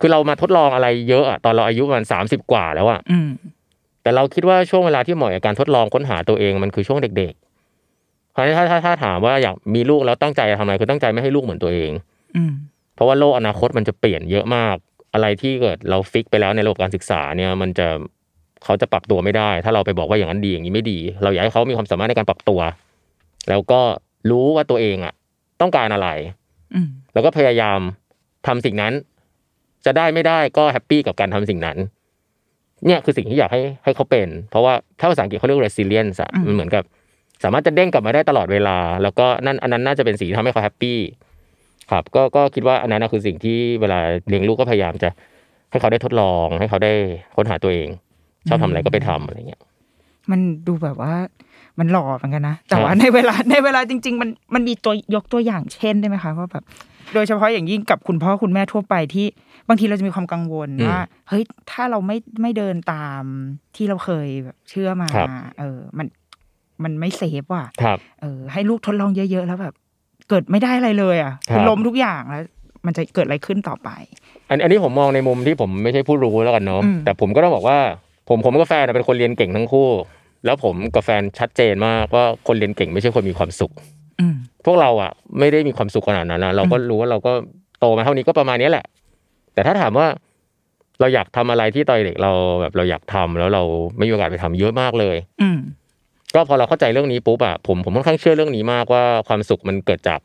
[0.00, 3.28] คือเรามาทดลองอะไรเยอะอะตอนเราอายุประมาณสามสิบกว่าแล้วอะอืม
[4.02, 11.92] แต่เราคิดว่าช่วงเวลาที่เหมาะกับการทดลองค้นหาตัวเองมันคือช่วงเด็กๆเพราะฉะนั้นถ้าถ้าถ้าถามว่าอยากมีลูกแล้วตั้งใจจะทำอะไรคือตั้งใจไม่ให้ลูกเหมือนตัวเอง
[12.36, 12.52] อืม
[12.94, 14.76] เพราะว่าโลกอนาคตมันจะเปลี่ยนเยอะมาก
[15.14, 17.88] อะไรที่เกิดเราฟิกไปแล้วในระบบการศึกษาเนี่ย มันจะ
[18.64, 22.60] เขาจะปรับตัวไม่ได้ ถ้าเราไปบอกว่าอย่างนั้นดีอย่างนี้ไม่ดี เราอยากให้เขามีความสามารถในการปรับตัว
[23.48, 23.80] แล้วก็
[24.30, 25.14] รู้ว่าตัวเองอะ
[25.60, 26.08] ต้องการอะไร
[26.74, 27.78] อืมแล้วก็พยายาม
[28.46, 28.92] ทำสิ่งนั้น
[29.86, 31.76] จะได้ไม่ได้ก็ happy กับการทำสิ่งนั้น
[32.86, 36.84] เนี่ยคือสิ่งที่อยากให้ให้เขาเป็น เพราะว่าถ้าภาษาอังกฤษเขาเรียก resilience อะมันเหมือนกับ
[37.44, 40.98] สามารถจะเด้งกลับมาได้ตลอดเวลา แล้วก็นั่นอันนั้นน่าจะเป็นสิ่งที่ทำให้เขา happy
[41.90, 45.08] ครับก็ก็คิดว่าอันนั้นนะคือสิ่งที่เวลาเลี้ยงลูกก็พยายามจะ
[45.70, 46.92] ให้เขาได้ทดลอง ให้เขาได้
[47.36, 47.88] ค้นหาตัวเอง
[48.48, 49.62] ชอบทำอะไรก็ไปทำอะไรเงี้ย
[50.30, 51.14] มันดูแบบว่า
[51.78, 56.64] มันหล่อเหมือนกันนะแต่ว่าครับในเวลาในเวลาจริง ๆ มันมันมีตัวยกตัวอย่างเช่นได้ไหมคะว่าแบบ
[57.14, 59.26] โดยเฉพาะอย่างยิ่งกับคุณพ่อคุณแม่ทั่วไปที่
[59.68, 63.22] บางทีเราจะมีความกังวลว่าเฮ้ยถ้าเราไม่ไม่เดินตาม
[63.76, 65.28] ที่เราเคยแบบเชื่อมาครับ
[65.58, 66.06] เออ มัน
[66.84, 69.74] มันไม่เซฟว่ะครับเออ ให้ลูกทดลองเยอะๆแล้วแบบ
[70.28, 72.44] เกิดไม่ได้อะไรเลย อะครับล้มทุกอย่างแล้ว
[72.86, 73.90] มันจะเกิดอะไรขึ้นต่อไป
[74.48, 77.78] อันอันนี้ผมมองในมุมที่ผมไม่ใช่ผู้รู้แล้วกันเนาะอืมแต่ผมก็ต้องบอกว่า
[78.28, 79.88] ผมผมกับแฟนเป็นคนเรียนเก่งทั้งคู่
[80.44, 83.72] แล้วผมกับแฟนชัดเจนมากว่าคนเรียนเก่งไม่ใช่คนมีความสุข
[84.20, 87.32] อืมพวกเราอะ ไม่ได้มีความสุขขนาดนั้นนะเราก็รู้ว่าเราก็
[87.80, 88.84] โตมาเท่านี้ก็ประมาณนี้แหละ
[89.54, 90.06] แต่ถ้าถามว่า
[91.00, 93.62] เราอยากทำอะไรที่ตอนเด็กเราแบบเราอยากทำแล้วเรา
[93.96, 95.58] ไม่มีโอกาสไปทำเยอะมากเลย อืม
[96.34, 100.20] ก็พอเราเข้าใจเรื่องนี้ปุ๊บอะผมผมค่อนข้างเชื่อเรื่องนี้มากว่าความสุขมันเกิดจาก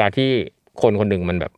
[0.00, 0.28] การที่
[0.82, 1.52] คนคนหนึ่งมันแบบ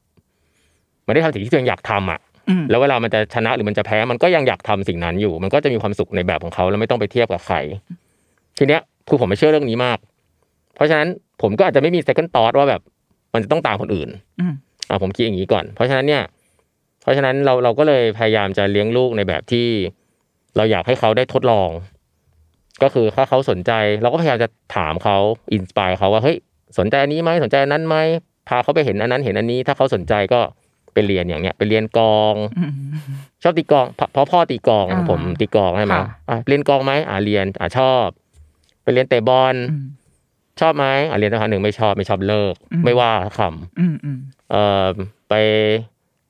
[1.07, 2.28] มันได้ทำสิ่งที่ตัวเองอยากทำอะอืม
[2.71, 7.57] แล้วเวลามันจะชนะหรือมันจะแพ้มันก็ยังอยากทำสิ่งนั้นอยู่ มันก็จะมีความสุขในแบบของเขาแล้วไม่ต้องไปเทียบกับใคร
[8.59, 9.99] ทีเนี้ยคือผมไม่เชื่อเรื่องนี้มาก
[10.75, 11.09] เพราะฉะนั้น
[11.43, 12.81] ผมก็อาจจะไม่มี second thought ว่าแบบ
[13.35, 14.09] มันจะต้องตามคนอื่น
[14.41, 14.53] อืม
[14.89, 16.23] อ่าผมคิดอย่างนี้ก่อน เพราะฉะนั้นเนี่ย
[17.03, 19.67] เพราะฉะนั้นเราเราก็เลยพยายามจะเลี้ยงลูกในแบบที่
[20.57, 21.71] เราอยากให้เขาได้ทดลอง
[22.83, 25.17] ก็คือถ้าเขาสนใจ เราก็พยายามจะถามเขา
[25.53, 26.37] อินสปายเขาว่าเฮ้ย
[26.79, 27.97] สนใจอันนี้ไหมสนใจอันนั้นไหม
[28.49, 30.41] พาเขาไปเห็นอันนั้นเห็นอันนี้ ถ้าเขาสนใจก็
[30.95, 32.73] ไปเรียนอย่างเนี้ยไปเรียนกลองอืม
[33.43, 38.07] ชอบตีกลองเพราะเพราะพ่อตีกลองอ่าผมตีกลองใช่ไหมค่ะอะเรียนกลองไหมอ่าเรียนอ่าชอบ
[38.83, 39.85] ไปเรียนเตะบอลอืม
[40.61, 44.19] ชอบไหมอ่าเรียนสักพักหนึ่งไม่ชอบไม่ชอบเลิกอืมไม่ว่าคำอืมอืม
[44.51, 44.89] เอ่อ
[45.29, 45.35] ไป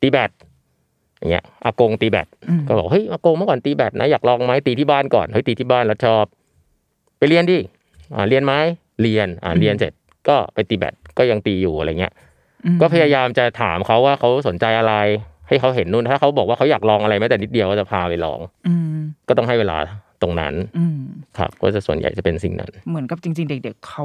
[0.00, 0.30] ตีแบด
[1.18, 6.24] อย่างเงี้ยอากงตีแบดอืมก็บอกเฮ้ยอากงเมื่อก่อนตีแบดนะอยากลองไหมตีที่บ้านก่อนเฮ้ยตีที่บ้านแล้วชอบ
[7.18, 7.58] ไปเรียนดิ
[8.14, 8.54] อ่าเรียนไหม
[9.02, 9.92] เรียนอ่าเรียนเสร็จ
[10.28, 12.27] ก็ไปตีแบดก็ยังตีอยู่อะไรเงี้ยอืม
[12.80, 14.94] ก็พยายามจะถามเขาว่าเขาสนใจอะไร
[15.48, 19.76] ให้เขาเห็นนู่นถ้าเขาบอกว่าเขาอยากลองอะไรแม้แต่นิดเดียวก็จะพาไปลองอืมก็ต้องให้เวลา
[20.22, 21.00] ตรงนั้นอืม
[21.38, 24.04] ครับก็จะส่วนใหญ่จะเป็นสิ่งนั้น เหมือนกับจริง ๆ เด็ก ๆเขา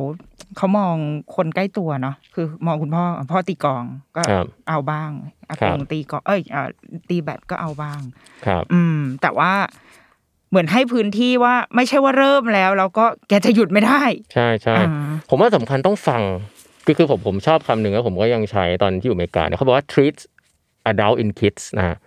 [0.57, 0.95] เขามอง
[1.35, 3.83] คนใกล้ตัวเนาะคือมองคุณพ่อพ่อตีกลอง
[4.15, 5.11] ก็ครับเอาบ้าง
[5.49, 6.69] อาครักบงตีกลองเอ้ยอ่า
[7.09, 7.99] ตีแบดก็เอาบ้าง
[8.45, 9.51] ครับ อืม แต่ว่า
[10.49, 14.01] เหมือนให้พื้นที่ว่าไม่ใช่ว่าเริ่มแล้ว แล้วก็แกจะหยุดไม่ได้
[14.33, 14.87] ใช่ใช่อ่า
[15.29, 16.21] ผมว่าสำคัญต้องฟัง
[16.85, 20.17] คือคือผมผมชอบคำหนึ่งแล้วผมก็ยังใช้ตอนที่อยู่อเมริกาเนี่ยเขาบอกว่า treat
[20.91, 21.97] adult in kids นะฮะ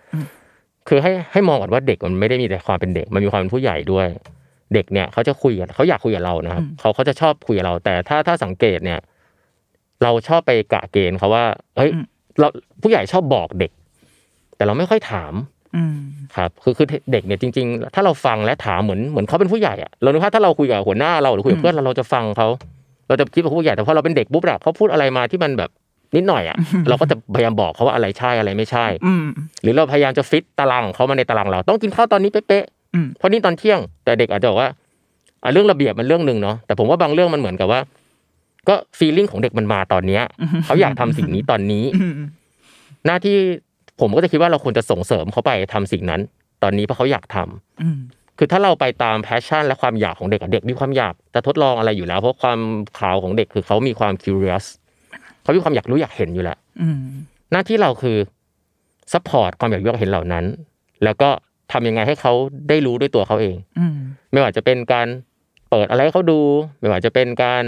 [0.87, 4.07] คือให้ให้มองก่อนว่าเด็กมันไม่ได้มีแต่ความเป็นเด็ก มันมีความเป็นผู้ใหญ่ด้วย
[4.73, 8.99] เด็กเนี่ยเขาจะคุยกับเขาอยากคุยกับเรานะครับอืมเขาเขาจะชอบคุยกับเรา แต่ถ้าถ้าสังเกตเนี่ย
[10.03, 11.45] เราชอบไปกะเกณฑ์เขาว่า
[11.77, 11.91] เฮ้ย
[12.39, 12.47] เรา
[12.81, 13.71] ผู้ใหญ่ชอบบอกเด็ก
[14.55, 15.33] แต่เราไม่ค่อยถาม
[15.75, 15.97] อืม
[16.35, 22.47] ครับคือคือเด็กเนี่ยจริง ๆ ถ้าเราฟังและถามเหมือนเหมือนเขาเป็นผู้ใหญ่อะเราคิดว่าถ้าเราคุยกับหัวหน้าเราหรือคุยกับเพื่อนเราเราจะฟังเขา
[23.07, 25.69] เราจะคิดว่าผู้ใหญ่แต่พอเราเป็นเด็กปุ๊บอะเขาพูดอะไรมาที่มันแบบ
[26.15, 26.57] นิดหน่อยอะ
[26.89, 29.25] เราก็จะพยายามบอกเขาว่าอะไรใช่อะไรไม่ใช่อืม
[29.63, 32.65] หรือเราพยายามจะฟิตตารางของเขามาในตารางเราต้องกินข้าวตอนนี้เป๊ะ
[32.95, 34.69] อืมๆเพราะนี่ตอนเที่ยง แต่เด็กอาจจะบอกว่า
[35.43, 37.79] อะเรื่องระเบียบมันเรื่องหนึ่งเนาะแต่ผมว่าบางเรื่องมันเหมือนกับว่า
[38.69, 40.23] ก็ feeling ของเด็กมันมาตอนเนี้ย
[40.65, 42.13] เขาอยากทำสิ่งนี้ตอนนี้อืม
[43.05, 43.35] หน้าที่
[43.99, 46.21] ผมก็จะคิดว่าเราควรจะส่งเสริมเขาไปทำสิ่งนั้น
[46.63, 47.99] ตอนนี้เพราะเขาอยากทำอืม
[48.37, 52.59] คือถ้าเราไปตาม passion และความอยากของเด็กอะเด็กมีความอยากจะทดลองอะไรอยู่แล้ว เพราะความ
[52.99, 54.65] ความของเด็กคือเขามีความ curious
[55.43, 56.99] เขามีความอยากรู้อยากเห็นอยู่แล้วอืม
[57.51, 58.17] หน้าที่เราคือ
[59.13, 60.45] support ความอยากรู้อยากเห็นเหล่านั้น
[61.03, 61.29] แล้วก็
[61.71, 62.33] ทำยังไงให้เขา
[62.69, 63.95] ได้รู้ด้วยตัวเขาเองอืม
[64.31, 65.07] ไม่ว่าจะเป็นการ
[65.69, 66.39] เปิดอะไรให้เขาดู
[66.79, 67.63] ไม่ว่าจะเป็นการ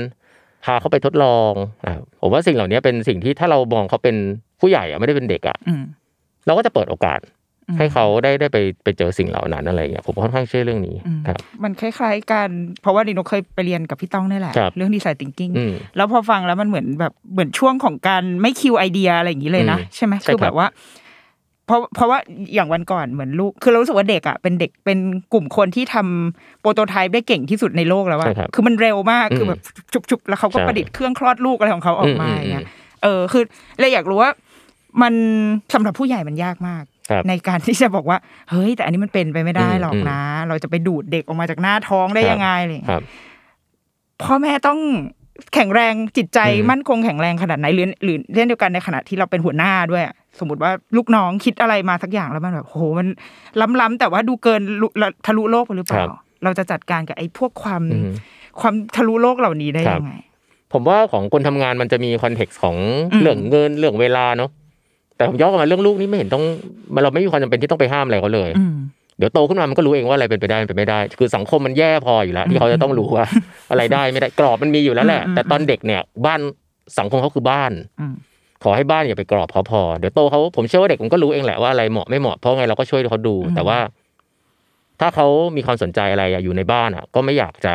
[0.66, 1.52] พาเขาไปทดลอง
[1.86, 4.16] อะผมว่าสิ่งเหล่านี้เป็นสิ่งที่ถ้าเรามองเขาเป็น
[4.60, 5.84] ผู้ใหญ่อะไม่ได้เป็นเด็กอะอืม
[6.46, 7.39] เราก็จะเปิดโอกาสอืม
[7.78, 12.50] ให้เขาได้ได้ไปไปเจอสิ่งเหล่านั้นอะไรอย่างเงี้ยผมค่อนข้างเชื่อเรื่องนี้อืมครับมันคล้าย ๆกัน
[12.82, 20.68] เพราะว่าดิโนเคยไปเรียนกับพี่ต้องนี่แหละครับเรื่องดีไซน์ thinking อืมแล้วพอฟังแล้วมันเหมือนแบบเหมือนช่วงของการไม่คิวไอเดียอะไรอย่างนี้เลยนะอืมใช่ไหมใช่คือครับแบบว่า
[21.66, 22.20] เพราะเพราะว่า
[22.54, 25.00] อย่างวันก่อนเหมือนลูก คือเรารู้สึกว่าเด็กอะเป็นเด็กเป็น
[25.34, 29.60] กลุ่มคนที่ทำโปรโตไทป์ได้เก่งที่สุดในโลกแล้วใช่อะครับคือมันเร็วมากอืมคือแบบ
[30.10, 33.44] ชุบๆแล้วเขาก็ใช่ประดิษฐ์เครื่องคลอดลูกอะไรของเขาออกมาอืมอย่างเงี้ยอืมเออคือ
[33.80, 34.32] เลยอยากรู้ว่า
[35.02, 35.14] มัน
[35.74, 36.89] สำหรับผู้ใหญ่มันยากมากครับ
[37.30, 38.18] ในการที่จะบอกว่า
[38.50, 43.04] เฮ้ย แต่อันนี้มันเป็นไปไม่ได้หรอกอืมนะ เราจะไปดูดเด็กออกมาจากหน้าท้องได้ครับยังไงอะไรอย่างคเงี้ยรับ
[44.22, 44.80] พ่อแม่ต้อง
[45.54, 53.08] แข็งแรงจิตใจอืมมั่นคงแข็งแรงขนาดไหนหรือหรือเช่นเดียวกันในขณะที่เราเป็นหัวหน้าด้วยอะสมมติว่าลูกน้องคิดอะไรมาสักอย่างแล้วมันแบบโหมัน
[53.82, 54.88] ล้ำๆแต่ว่าดูเกินลุ
[55.26, 56.10] ทะลุโลกไปหรือเปล่าครับ
[56.44, 58.12] เราจะจัดการกับไอ้พวกความอืม
[58.60, 60.14] ความทะลุโลกเหล่านี้ได้ครับยังไง
[60.74, 62.78] ผมว่าของคนทำงานมันจะมีคอนเท็กซ์ของ
[63.14, 64.50] อืมเรื่องเงินเรื่องเวลาเนาะ
[65.20, 66.44] แต่ผมย้อนกลับมาเรื่องลูกนี่ไม่เห็นต้อง
[66.96, 68.76] มันเราไม่มีความจำเป็นที่ต้องไปห้ามอะไรเขาเลยอืม
[69.18, 73.26] เดี๋ยวโตขึ้นมามันก็รู้เองว่าอะไรเป็นไปได้เป็นไปไม่ได้ คือสังคมมันแย่พออยู่แล้ว ที่เขาจะต้องรู้ว่า
[73.72, 76.40] อะไรได้ไม่ได้กรอบมันมีอยู่แล้วแหละอืมแต่ตอนเด็กเนี่ย บ้าน
[76.98, 78.14] สังคมเขาคือบ้านอืม
[78.64, 83.80] ขอให้บ้านอย่าไปกรอบเขาพอเดี๋ยวโตเขาผมเชื่อว่าเด็กมันก็รู้เองแหละว่าอะไรเหมาะไม่เหมาะเพราะไงเราก็ช่วยเขาดูอืมแต่ว่า
[85.00, 87.74] ถ้าเขามีความสนใจอะไรอะอยู่ในบ้านอะ ก็ไม่อยากจะ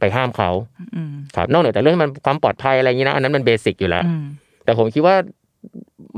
[0.00, 0.50] ไปห้ามเขา
[0.96, 4.24] อืมครับนอกเหนือแต่เรื่องมันความปลอดภัยอะไรอย่างนี้นะอันนั้นมัน basic อยู่แล้วอืม
[4.64, 5.16] แต่ผมคิดว่า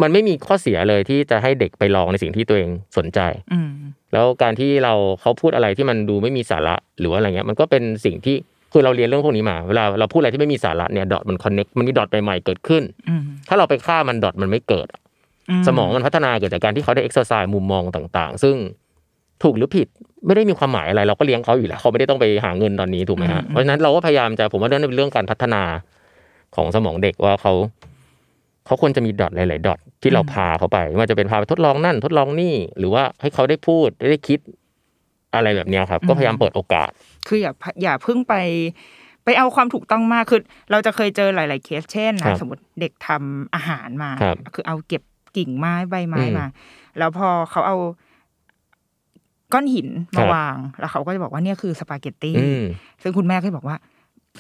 [0.03, 3.21] มันไม่มีข้อเสียเลยที่จะให้เด็กไปลองในสิ่งที่ตัวเองสนใจ
[3.53, 3.71] อืม
[4.13, 8.37] แล้วการที่เราเขาพูดอะไรที่มันดูไม่มีสาระหรือว่าอะไรเงี้ย มันก็เป็นสิ่งที่
[8.73, 14.89] คือเราเรียนเรื่องพวกนี้มา เวลาเราพูดอะไรที่ไม่มีสาระเนี่ย dot มัน connect มันมี dot ใหม่ๆเกิดขึ้นอืมถ้าเราไปฆ่ามัน dot มันไม่เกิด
[15.67, 18.57] สมองมันพัฒนาเกิดจากการที่เขาได้เอ็กซ์ไซส์มุมมองต่าง ๆ ซึ่ง
[19.43, 19.89] ถูกหรือผิด
[20.27, 25.63] ไม่ได้มีความหมายอะไร เราก็เลี้ยงเขาอยู่แล้วเขาไม่ได้ต้องไปหาเงินตอนนี้ถูกไหมฮะเพราะฉะนั้นเราก็พยายามจะผมว่าเรื่องนี้เป็นเรื่องการพัฒนา
[26.57, 27.53] ของสมองเด็กว่าเขา
[28.67, 34.41] เขาควรจะมีดอทหลาย ๆ ดอทที่เราพาเขาไปไม่ว่าจะเป็นพาไปทดลองนั่นทดลองนี่ หรือว่าให้เขาได้พูดได้คิด
[35.35, 36.91] อะไรแบบเนี้ยครับ ก็พยายามเปิดโอกาส
[37.29, 38.35] คืออย่าอย่าเพิ่งไป
[39.25, 45.03] ไปเอาความถูกต้องมากคือเราจะเคยเจอหลาย ๆ เคสเช่นครันะบสมมติเด็กทำอาหารมาครับคือเอาเก็บ
[45.37, 46.47] กิ่งไม้ใบไม้อืมมา
[46.99, 47.77] แล้วพอเขาเอา
[49.53, 52.63] ก้อนหินครัมาบวาง แล้วเขาก็จะบอกว่าเนี่ยคือสปาเกตตี้อืม
[53.03, 53.77] ซึ่งคุณแม่ก็จะบอกว่า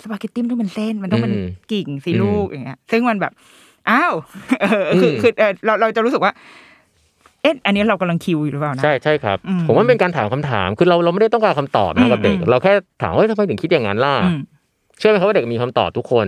[0.03, 3.33] สปาเกตตี้มันต้องเป็นเส้นมันต้องเป็นอืมกิ่งสิอืมลูกอย่างเงี้ยซึ่งมันแบบ
[3.91, 4.15] อ้าว
[4.61, 6.33] เออคืออืมคือเออเราเราจะรู้สึกว่า
[7.43, 14.41] เอ๊ะอันนี้เรากำลัง kill อยู่หรือเปล่านะใช่ใช่ครับอืมผมว่ามันเป็นการถามคำถามคือเราเราไม่ได้ต้องการคำตอบนะอืมกับเด็กอืมเราแค่ถามว่าเฮ้ยทำไมถึงคิดอย่างนั้นล่ะอืม
[14.99, 16.27] เชื่อไหมครับว่าเด็กมีคำตอบทุกคน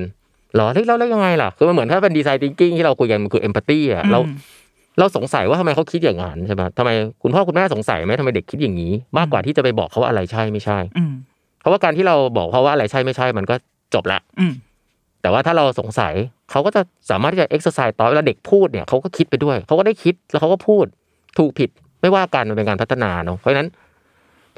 [0.55, 4.37] เหรอเฮ้ยแล้วแล้วยังไงล่ะคือมันเหมือนถ้าเป็นดีไซน์ thinking ที่เราคุยกันมันคือ empathy อะเราอืม
[4.99, 6.91] เราสงสัยว่าทำไมเขาคิดอย่างนั้นใช่ไหมทำไม
[7.23, 11.13] คุณพ่อคุณแม่สงสัยไหมทำไมเด็กคิดอย่างนี้ มากกว่าที่จะไปบอกเขาว่าอะไรใช่ไม่ใช่อืม
[11.61, 13.55] เพราะว่าการที่เราบอกเขาว่าอะไรใช่ไม่ใช่ มันก็
[13.95, 14.53] จบละอืม
[15.27, 16.15] แต่ว่าถ้าเราสงสัย
[16.51, 20.85] เขาก็จะสามารถที่จะ exercise ต่อเวลาเด็กพูดเนี่ยเขาก็คิดไปด้วยเขาก็ได้คิดแล้วเขาก็พูด
[21.39, 23.69] ถูกผิดไม่ว่ากันมันเป็นการพัฒนาเนาะเพราะฉะนั้น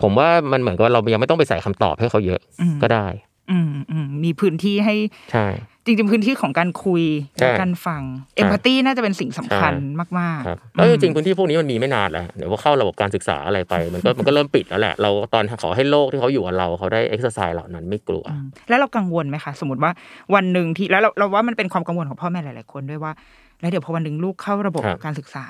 [0.00, 3.06] ผมว่ามันเหมือนกับว่าเรายังไม่ต้องไปใส่คำตอบให้เขาเยอะอืมก็ได้
[3.50, 4.94] อืมอืมมีพื้นที่ให้
[5.32, 5.46] ใช่
[5.88, 7.02] จริงๆพื้นที่ของการคุย
[7.38, 8.02] ใช่และการฟัง
[8.36, 19.90] เอมพัตตีน่าจะเป็นสิ่งสำคัญใช่มากครับๆแล้วจริงๆอืมพื้นที่พวกนี้มันมีไม่นานแล้วเดี๋ยวว่าเข้าระบบการศึกษาอะไรไป มันก็มันก็เริ่มปิดแล้วแหละ เราตอนขอให้โลกที่เขาอยู่กับเราเขาได้ exercise เหล่านั้นไม่กลัวอืมแล้วเรากังวลไหมคะสมมติว่า
[20.34, 23.12] วันหนึ่งที่แล้วเราเราว่ามันเป็นความกังวลของพ่อแม่หลาย ๆ คนด้วยว่า
[23.60, 25.46] แล้วเดี๋ยวพอวันหนึ่งลูกเข้าระบบครับการศึกษา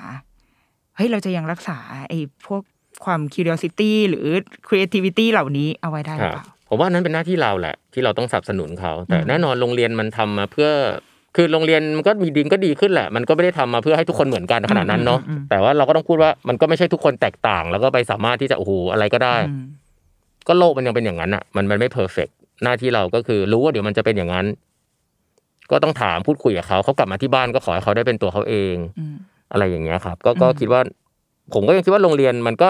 [0.95, 1.77] เฮ้ยเราจะยังรักษา
[2.09, 2.61] ไอ้พวก
[3.05, 4.27] ความ curiosity หรือ
[4.67, 10.69] creativity เหล่านี้เอาไว้ได้หครือรับเปล่า ผมว่านั้นเป็นหน้าที่เราแหละ ที่เราต้องสนับสนุนเขาแต่อืมแน่นอนโรงเรียนมันทำมาเพื่อ
[11.35, 19.65] คือโรงเรียนมันก็มีดีก็ดีขึ้นแหละ มันก็ไม่ได้ทำมาเพื่อให้ทุกคนเหมือนกันขนาดนั้นเนาะแต่ว่าเราก็ต้องพูดว่ามันก็ไม่ใช่ทุกคนแตกต่าง แล้วก็ไปสามารถที่จะโอ้โหอะไรก็ได้อืม
[20.47, 22.27] ก็โลกมันยังเป็นอย่างนั้นอะ มันมันไม่เพอร์เฟก
[22.63, 24.45] หน้าที่เราก็คือรู้ว่าเดี๋ยวมันจะเป็นอย่างนั้น
[25.71, 29.15] ก็ต้องถามพูดคุยกับเขาเขากลับมาที่บ้านก็ขอให้เขาได้เป็นตัวเขาเองอืม
[29.51, 30.81] อะไรอย่างเงี้ยครับ ก็ก็คิดว่า
[31.53, 32.69] ผมก็ยังคิดว่าโรงเรียนมันก็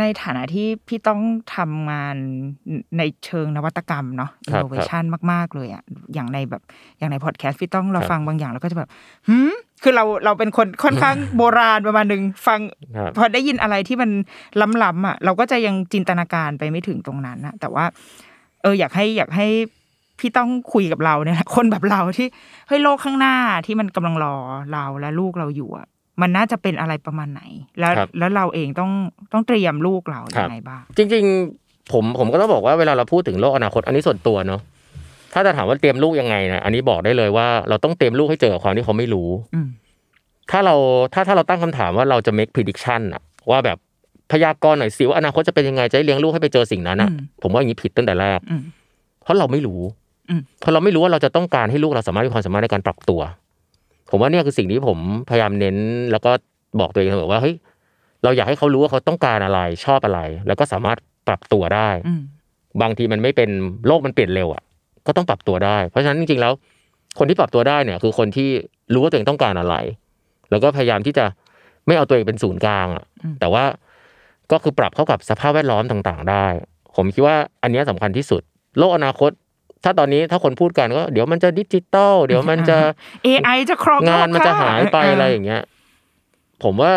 [0.00, 1.20] ในฐานะที่พี่ต้อง
[1.56, 2.16] ทำงาน
[2.98, 5.82] ในเชิงนวัตกรรมเนาะครับ innovation มาก ๆ เลยอะ
[6.14, 6.62] อย่างในแบบ
[6.98, 8.88] อย่างในพอดแคสต์พี่ต้องเราครับฟังบางอย่างเราก็จะแบบ
[9.28, 12.60] หืมคือเราเราเป็นคนค่อนข้างโบราณประมาณหนึ่งฟัง
[12.96, 14.10] ครับพอได้ยินอะไรที่มัน
[14.82, 17.84] ล้ำๆอะ เราก็จะยังจินตนาการไปไม่ถึงตรงนั้นอะแต่ว่า
[18.62, 19.46] เอออยากให้อยากให้
[20.18, 22.26] พี่ต้องคุยกับเราเนี่ยแหละคนแบบเราที่
[22.68, 23.36] เฮ้ยโลกข้างหน้า
[23.66, 24.36] ที่มันกำลังรอ
[24.72, 25.86] เราและลูกเราอยู่อะ
[26.20, 27.42] มันน่าจะเป็นอะไรประมาณไหน
[27.78, 28.90] แล้วครับแล้วเราเองต้อง
[29.32, 31.24] ต้องเตรียมลูกเรายังไงบ้างจริง
[31.58, 34.60] ๆ ผมผมก็ต้องบอกว่าเวลาเราพูดถึงโลกอนาคตอันนี้ส่วนตัวเนาะ
[35.34, 39.68] ถ้าจะถามว่าเตรียมลูกยังไงนะอันนี้บอกได้เลยว่าเราต้องเตรียมลูกให้เจอกับความที่เขาไม่รู้อืม
[40.50, 40.74] ถ้าเรา
[41.14, 43.78] ถ้าถ้าเราตั้งคำถามว่าเราจะ make prediction อะว่าแบบ
[44.32, 48.62] พยากรณ์หน่อยสิว่าอนาคตจะเป็นยังไงจะให้เลี้ยงลูกให้ไปเจอสิ่งนั้นอะอืมผมว่าอย่างนี้ผิดตั้งแต่แรกอืม
[49.22, 49.80] เพราะเราไม่รู้
[50.30, 53.20] อืมเพราะเราไม่รู้ว่าเราจะต้องการให้ลูกเราสามารถมีความสามารถในการปรับตัว
[54.10, 54.98] ผมว่าเนี่ยคือสิ่งที่ผม
[55.30, 55.76] พยายามเน้น
[56.12, 56.30] แล้วก็
[56.80, 57.54] บอกตัวเองเสมอว่าเฮ้ย
[58.24, 62.22] เราอยากให้เขารู้ว่าเขาต้องการอะไรชอบอะไร แล้วก็สามารถปรับตัวได้อืม
[62.82, 63.50] บางทีมันไม่เป็น
[63.86, 64.62] โลกมันเปลี่ยนเร็วอะ
[65.06, 66.52] ก็ต้องปรับตัวได้ เพราะฉะนั้นจริงๆแล้ว
[67.18, 68.48] คนที่ปรับตัวได้เนี่ย คือคนที่
[68.92, 69.76] รู้ว่าตัวเองต้องการอะไร
[70.50, 71.24] แล้วก็พยายามที่จะ
[71.86, 73.64] ไม่เอาตัวเองเป็นศูนย์กลางอะอืมแต่ว่า
[74.52, 76.46] ก็คือปรับเข้ากับสภาพแวดล้อมต่าง ๆ ได้
[76.96, 78.42] ผมคิดว่าอันเนี้ยสำคัญที่สุด
[78.78, 79.30] โลกอนาคต
[79.84, 82.78] ถ้าตอนนี้ถ้าคนพูดกันก็เดี๋ยวมันจะดิจิตอลเดี๋ยวมันจะ
[83.26, 85.62] AI จะครองงานมันจะหายไปโลกค่อะไรอย่างเงี้ย
[86.62, 86.92] ผมว่า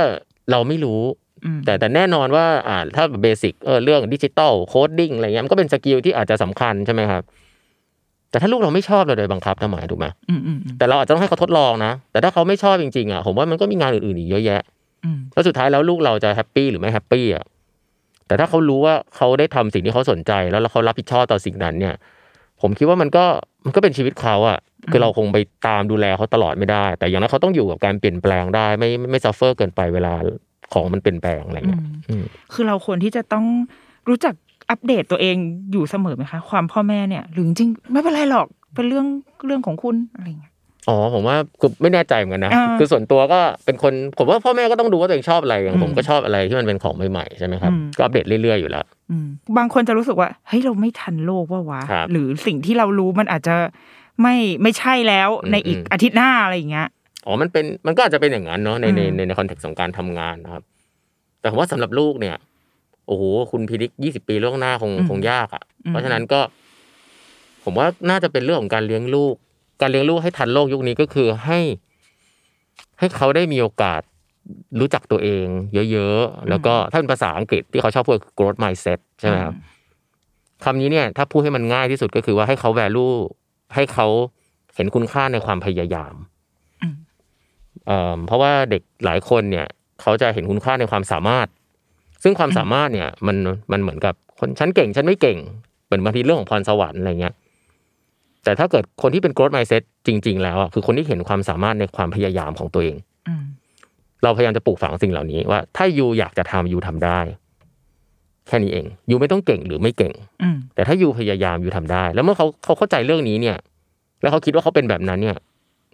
[0.51, 1.01] เราไม่รู้
[1.45, 7.23] อืมแต่แต่แน่นอนว่าอ่าถ้า basic เออเรื่อง digital coding อะไรเงี้ยมันก็เป็น skill ที่อาจจะสำคัญใช่ไหมครับ
[8.29, 14.61] แต่ถ้าลูกเราไม่ชอบเราโดยบังคับทำไมถูกไหมอืมอืมอืมแต่เราอาจจะต้องให้เขาทดลองนะ แต่ถ้าเขาไม่ชอบจริงๆอะผมว่ามันก็มีงานอื่นๆอีกเยอะแยะ
[15.05, 17.43] อืมแล้วสุดท้ายแล้วลูกเราจะ happy หรือไม่ happy อะ
[18.27, 21.95] แต่ถ้าเขารู้ว่าเขาได้ทำสิ่งที่เขาสนใจแล้วแล้วเขารับผิดชอบต่อสิ่งนั้นเนี่ย
[22.63, 23.25] ผมคิดว่ามันก็
[23.65, 24.59] มันก็เป็นชีวิตเขาอะ
[24.91, 30.13] คือเราคงไปตามดูแลเขาตลอดไม่ได้ แต่อย่างนั้นเขาต้องอยู่กับการเปลี่ยนแปลงได้ ไม่ไม่ไม่ซัฟเฟอร์เกินไปเวลา
[30.73, 33.45] ของมันเปลี่ยนแปลงอะไรเงี้ยอืมคือเราควรที่จะต้อง
[34.09, 34.33] รู้จัก
[34.69, 35.35] อัปเดตตัวเอง
[35.71, 39.07] อยู่เสมอไหมคะ ความพ่อแม่เนี่ย หรือจริงๆไม่เป็นไรหรอกเป็นเรื่อง
[39.45, 40.52] เรื่องของคุณอะไรอย่างเงี้ย
[40.89, 53.55] อ๋อผมว่าคือไม่แน่ใจเหมือนกันนะอ่าคือส่วนตัวก็เป็นคนผมว่าพ่อแม่ก็ต้องดูว่าตัวเองชอบอะไรอย่างอืมผมก็ชอบอะไรที่มันเป็นของใหม่ๆใช่ไหมครับอืมก็อัปเดตเรื่อยๆอยู่แล้วอืมบางคนจะรู้สึกว่าเฮ้ยเราไม่ทันโลกเปล่าวะครับหรือสิ่งที่เรารู้มันอาจจะ
[54.21, 56.87] ไม่ไม่ใช่แล้วอืมในอีกอืมอาทิตย์หน้าอะไรอย่างเงี้ย
[57.25, 60.63] อ๋อมันเป็นมันก็อาจจะเป็นอย่างนั้นเนาะในในอืมในใน context ของการทำงานนะครับ
[61.39, 62.35] แต่ผมว่าสำหรับลูกเนี่ย
[63.07, 66.39] โอ้โหคุณ predict ยี่สิบปีล่วงหน้าคงคงยากอะ เพราะฉะนั้นก็
[67.63, 69.35] ผมว่าน่าจะเป็นเรื่องของการเลี้ยงลูก
[69.83, 71.59] การเลี้ยงลูกให้ทันโลกยุคนี้ก็คือให้
[72.99, 74.01] ให้เขาได้มีโอกาส
[74.79, 75.45] รู้จักตัวเอง
[75.91, 79.53] เยอะๆ แล้วก็ถ้าเป็นภาษาอังกฤษที่เขาชอบพูดคือ growth mindset ใช่ไหมครับ
[80.63, 83.15] คำนี้เนี่ย ถ้าพูดให้มันง่ายที่สุดก็คือว่าให้เขา value
[83.75, 84.07] ให้เขา
[84.75, 86.13] เห็นคุณค่าในความพยายาม
[86.83, 86.95] อืม
[87.87, 89.67] เอ่อเพราะว่าเด็กหลายคนเนี่ย
[90.01, 91.47] เขาจะเห็นคุณค่าในความสามารถ
[92.23, 93.37] ซึ่งความสามารถเนี่ย มัน
[93.71, 95.37] มันเหมือนกับคนฉันเก่งฉันไม่เก่ง
[95.85, 97.35] เหมือนบางทีเรื่องของพรสวรรค์อะไรเงี้ย
[98.43, 102.95] แต่ถ้าเกิดคนที่เป็น growth mindset จริง ๆ แล้วอะคือคนที่เห็นความสามารถในความพยายามของตัวเอง
[103.27, 103.43] อืม
[104.23, 107.19] เราพยายามจะปลูกฝังสิ่งเหล่านี้ว่า ถ้า you อยากจะทำ you ทำได้
[108.47, 113.57] แค่นี้เอง you ไม่ต้องเก่งหรือไม่เก่งอืมแต่ถ้า you พยายาม you ทำได้ แล้วเมื่อเขาเขาเข้าใจเรื่องนี้เนี่ย
[114.21, 115.37] แล้วเขาคิดว่าเขาเป็นแบบนั้นเนี่ย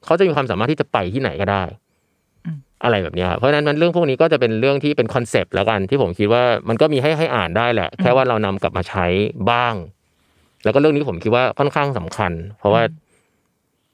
[0.05, 1.63] เขาจะมีความสามารถที่จะไปที่ไหนก็ได้
[2.45, 9.05] อืมอะไรแบบเนี้ยครับเพราะฉะนั้นมันเรื่องพวกนี้ก็จะเป็นเรื่องที่เป็นคอนเซปต์แล้วกันที่ผมคิดว่ามันก็มีให้ให้อ่านได้แหละ แค่ว่าเรานำกลับมาใช้
[9.51, 9.73] บ้าง
[10.63, 12.81] แล้วก็เรื่องนี้ผมคิดว่าค่อนข้างสำคัญ เพราะว่า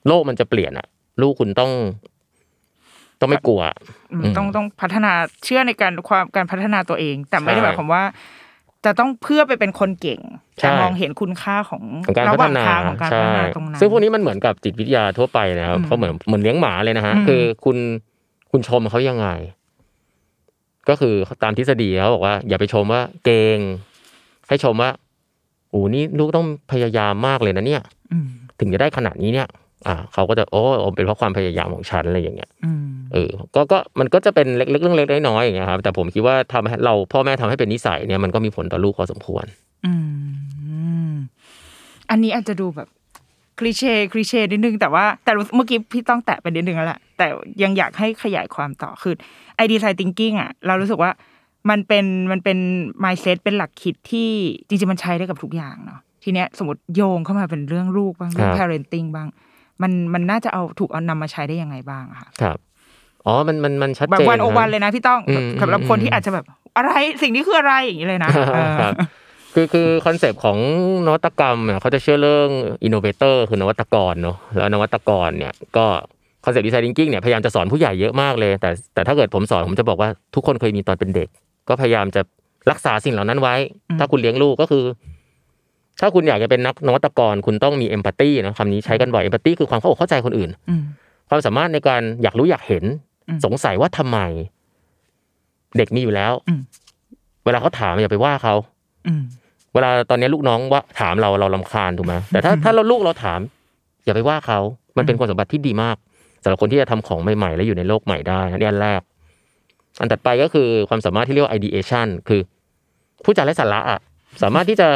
[0.06, 0.86] โลกมันจะเปลี่ยนอะ
[1.22, 1.70] ลูกคุณต้อง
[3.20, 3.62] ต้องไม่กลัว
[4.12, 5.12] อืมอืมต้องต้องพัฒนา
[5.44, 8.02] เชื่อในการความการพัฒนาตัวเอง แต่ไม่ได้ใช่หมายความว่า
[8.84, 10.20] จะต้องเพื่อไปเป็นคนเก่ง
[10.60, 17.76] ใช่จะมองเห็นคุณค่าของของการระพัหว่าฒงนาทางของการพัใช่ฒนาตรงนั้นซึ่งพวกนี้มันเหมือนกับจิตวิทยาทั่วไปนะครับอืมเขาเหมือนเหมือนเลี้ยงหมาเลยนะฮะอืมคือคุณ
[18.50, 19.28] คุณชมเขายังไง
[20.88, 23.58] ก็คือตามทฤษฎีเขาบอกว่า อย่าไปชมว่าเก่ง
[24.48, 24.90] ให้ชมว่า
[25.70, 28.26] โอ้นี่ลูกต้องพยายามมากเลยนะเนี่ยอืม
[28.60, 29.48] ถึงจะได้ขนาดนี้เนี่ย
[29.86, 30.62] อ่า เขาก็จะโอ้
[30.96, 39.46] เป็นเพราะความพยายามของฉันอะไรอย่างเงี้ยอืมเออก็ก็มันก็จะเป็นเล็กๆเรื่องเล็กๆน้อยๆอย่างเงี้ยครับแต่ผมคิดว่าทำให้เราพ่อแม่ทำให้เป็นนิสัยเนี่ยมันก็มีผลต่อลูกพอสมควร
[39.86, 39.92] อื
[41.10, 41.12] ม
[42.10, 42.88] อันนี้อาจจะดูแบบ
[43.58, 47.26] คลีเช่คลีเช่นิดนึงแต่ว่าแต่เมื่อกี้พี่ต้องแตะไปนิดนึงแล้วแหละแต่
[47.62, 49.14] ยังอยากให้ขยายความต่อคือ
[49.56, 51.10] ไอดีไซน์ thinking อะเรารู้สึกว่า
[51.70, 52.58] มันเป็นมันเป็น
[53.04, 54.30] mindset เป็นหลักคิดที่
[54.68, 59.28] จริงๆมันใช้ได้กับทุกอย่างเนาะทีเนี้ยสมมติโยงเข้ามาเป็นเรื่องลูกบ้างเรื่องครับ parenting บ้าง
[59.82, 62.58] มันมันน่าจะเอาถูกเอานำมาใช้ได้ยังไงบ้างอะค่ะครับ
[63.26, 66.44] อ๋อมันมันมันชัดแบเจบนวันโอวันนะเลยนะพี่ต้องอืมสำหรับคนอืมที่อาจจะแบบ
[66.76, 68.94] อะไรสิ่งนี้คืออะไรอย่างนี้เลยนะเออครับ
[69.54, 70.58] คือคือคอนเซปต์ของ
[71.06, 72.48] นวัตกรรมเนี่ยเขาจะเชื่อเรื่อง
[72.84, 75.86] innovator คือนวัตกรเนาะแล้วนวัตกรเนี่ยก็
[76.44, 81.28] คอนเซปต์ดีไซน์ thinking เนี่ยพยายามจะสอนผู้ใหญ่เยอะมากเลย แต่แต่ถ้าเกิดผมสอนผมจะบอกว่าทุกคนเคยมีตอนเป็นเด็ก
[81.68, 82.22] ก็พยายามจะ
[82.70, 83.54] รักษาสิ่งเหล่านั้นไว้
[83.88, 84.84] อืมถ้าคุณเลี้ยงลูกก็คือ
[86.00, 90.82] ถ้าคุณอยากจะเป็นนักนวัตกร คุณต้องมี empathy นะคำนี้ใช้กันบ่อย empathy คือความเข้าอกเข้าใจคนอื่นอืม
[91.28, 92.84] ความสามารถในการอยากรู้อยากเห็น
[93.28, 94.18] อืมสงสัยว่าทำไม
[95.76, 96.60] เด็กมีอยู่แล้วอืม
[97.44, 98.54] เวลาเขาถามอย่าไปว่าเขา
[99.06, 99.22] อืม
[99.74, 103.40] เวลาตอนนี้ลูกน้องว่าถามเราเราลำคาญถูกไหมแต่ถ้าถ้าเราลูกเราถาม
[104.04, 104.60] อย่าไปว่าเขา
[104.96, 105.96] มันเป็นคุณสมบัติที่ดีมาก
[106.42, 109.00] สำหรับคนที่จะทำของใหม่ๆ และอยู่ในโลกใหม่ได้อันนี้อันแรก
[110.00, 112.40] อันถัดไปก็คือความสามารถที่เรียกว่า ideation คือ
[113.24, 113.98] ผู้จาไร้สาระอะ
[114.42, 114.88] สามารถที่จะ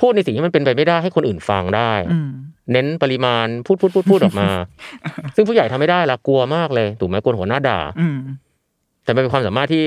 [0.00, 2.30] พูดในสิ่งที่มันเป็นไปไม่ได้ให้คนอื่นฟังได้อืม
[2.72, 4.48] เน้นปริมาณพูดพูดพูดพูดออกมา
[5.34, 8.18] ซึ่งผู้ใหญ่ทำไม่ได้ละกลัวมากเลยถูกไหมกลัวหัวหน้าด่าอืม
[9.04, 9.82] แต่มันเป็นความสามารถที่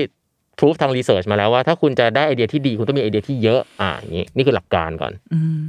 [0.58, 5.62] พ o ูฟทางรีเสิร์ชมาแล้วว่า ถ้าคุณจะได้ไอเดียที่ดีคุณต้องมีไอเดียที่เยอะ อ่าอย่างนี้นี่คือหลักการก่อนอืม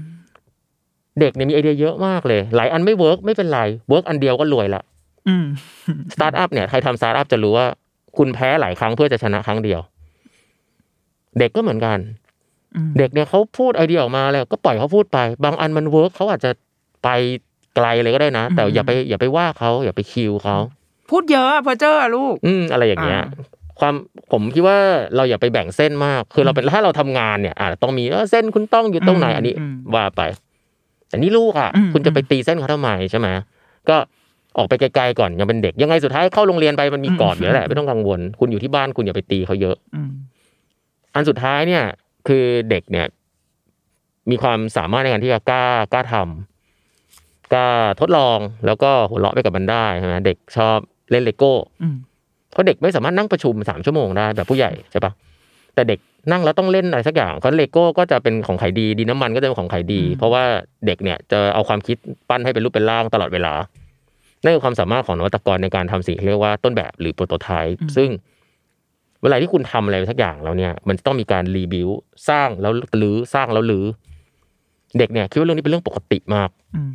[1.19, 4.81] เด็กเนี่ยมีไอเดียเยอะมากเลย หลายอันไม่ work ไม่เป็นไร work อันเดียวก็รวยละ
[5.27, 5.45] อืม
[6.13, 7.67] สตาร์ทอัพเนี่ยใครทำสตาร์ทอัพจะรู้ว่า
[8.17, 9.79] คุณแพ้หลายครั้งเพื่อจะชนะครั้งเดียว
[11.39, 11.99] เด็กก็เหมือนกัน
[12.75, 16.51] อืมเด็กเนี่ยเขาพูดไอเดียออกมาแล้ว ก็ปล่อยเขาพูดไป บางอันมัน work เขาอาจจะ
[17.03, 17.09] ไป
[17.75, 20.57] ไกลเลยก็ได้นะ แต่อย่าไปอย่าไปว่าเขาอย่าไป kill เขา
[21.11, 23.25] พูดเยอะอะเพ้อเจ้ออะลูก อืมอะไรอย่างเงี้ยอ่า
[23.79, 23.93] ความ
[24.31, 24.77] ผมคิดว่า
[25.15, 30.21] เราอย่าไปแบ่งเส้นมาก คือเราเป็นถ้าเราทำงานเนี่ยอ่าต้องมีเออเส้นคุณต้องอยู่ตรงไหนอันนี้อืมว่าไป
[31.07, 33.27] แต่นี่ลูกอะอืมคุณจะไปตีเส้นเขาทำไมใช่ไหม
[33.89, 33.97] ก็
[34.57, 40.09] ออกไปไกลๆก่อนยังเป็นเด็ก ยังไงสุดท้ายเข้าโรงเรียนไปมันมีกรอบอยู่แล้วแหละไม่ต้องกังวล คุณอยู่ที่บ้านคุณอย่าไปตีเขาเยอะอืม
[41.13, 41.83] อันสุดท้ายเนี่ย
[42.27, 43.05] คือเด็กเนี่ย
[44.29, 50.77] มีความสามารถในการที่จะกล้ากล้าทำกล้าทดลองแล้วก็หัวเราะไปกับมันได้ใช่ไหมเด็กชอบ
[51.11, 51.95] เล่นเลโก้อืม
[52.51, 55.11] เพราะเด็กไม่สามารถนั่งประชุมสามชั่วโมงได้แบบผู้ใหญ่ใช่ปะ
[55.75, 55.99] แต่เด็ก
[56.31, 60.43] นั่งแล้วต้องเล่นอะไรสักอย่างเพราะเลโก้ก็จะเป็นของขายดีดินน้ำมันก็จะเป็นของขายดีอืมเพราะว่า
[60.85, 61.97] เด็กเนี่ยจะเอาความคิด
[62.29, 63.53] ปั้นให้เป็นรูปเป็นร่างตลอดเวลา
[64.45, 68.09] นั่นคือความสามารถของนวัตกรในการทำสิ่งที่เรียกว่าต้นแบบหรือโปรโตไทป์ซึ่ง
[69.23, 71.87] เวลาที่คุณทำอะไรสักอย่างแล้วเนี่ย มันจะต้องมีการ rebuild
[72.29, 73.85] สร้างแล้วรื้อสร้างแล้วรื้อ
[74.97, 76.91] เด็กเนี่ยคิดว่าเรื่องนี้เป็นเรื่องปกติมากอืม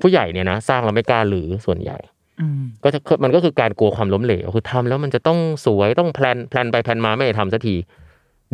[0.00, 1.98] ผู้ใหญ่เนี่ยนะสร้างแล้วไม่กล้ารื้อส่วนใหญ่
[2.40, 7.74] อืมก็จะมันก็คือการกลัวความล้มเหลวคือทำแล้วมันจะต้องสวยต้อง plan plan ไป plan มาไม่ได้ทำสักที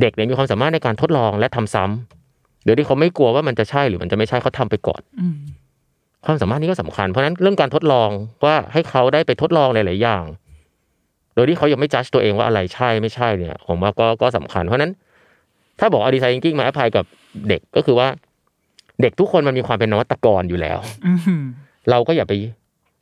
[0.00, 5.36] เด็กเนี่ยมีความสามารถในการทดลองและทำซ้ำโดยที่เขาไม่กลัวว่ามันจะใช่หรือมันจะไม่ใช่เขาทำไปก่อนอืม
[6.26, 8.10] ความสามารถนี้ก็สำคัญ เพราะฉะนั้นเรื่องการทดลอง
[8.44, 10.24] ว่าให้เขาได้ไปทดลองหลาย ๆ อย่าง
[11.34, 14.92] โดยที่เขายังไม่จัดตัวเองว่าอะไรใช่ไม่ใช่เนี่ย ผมว่าก็ก็สำคัญ เพราะฉะนั้น
[15.78, 17.04] ถ้าบอกเอาดีไซน์ thinking มาแอพพลายกับ
[17.48, 18.08] เด็กก็คือว่า
[19.02, 21.42] เด็กทุกคนมันมีความเป็นนวัตกรอยู่แล้วอืม
[21.90, 22.32] เราก็อย่าไป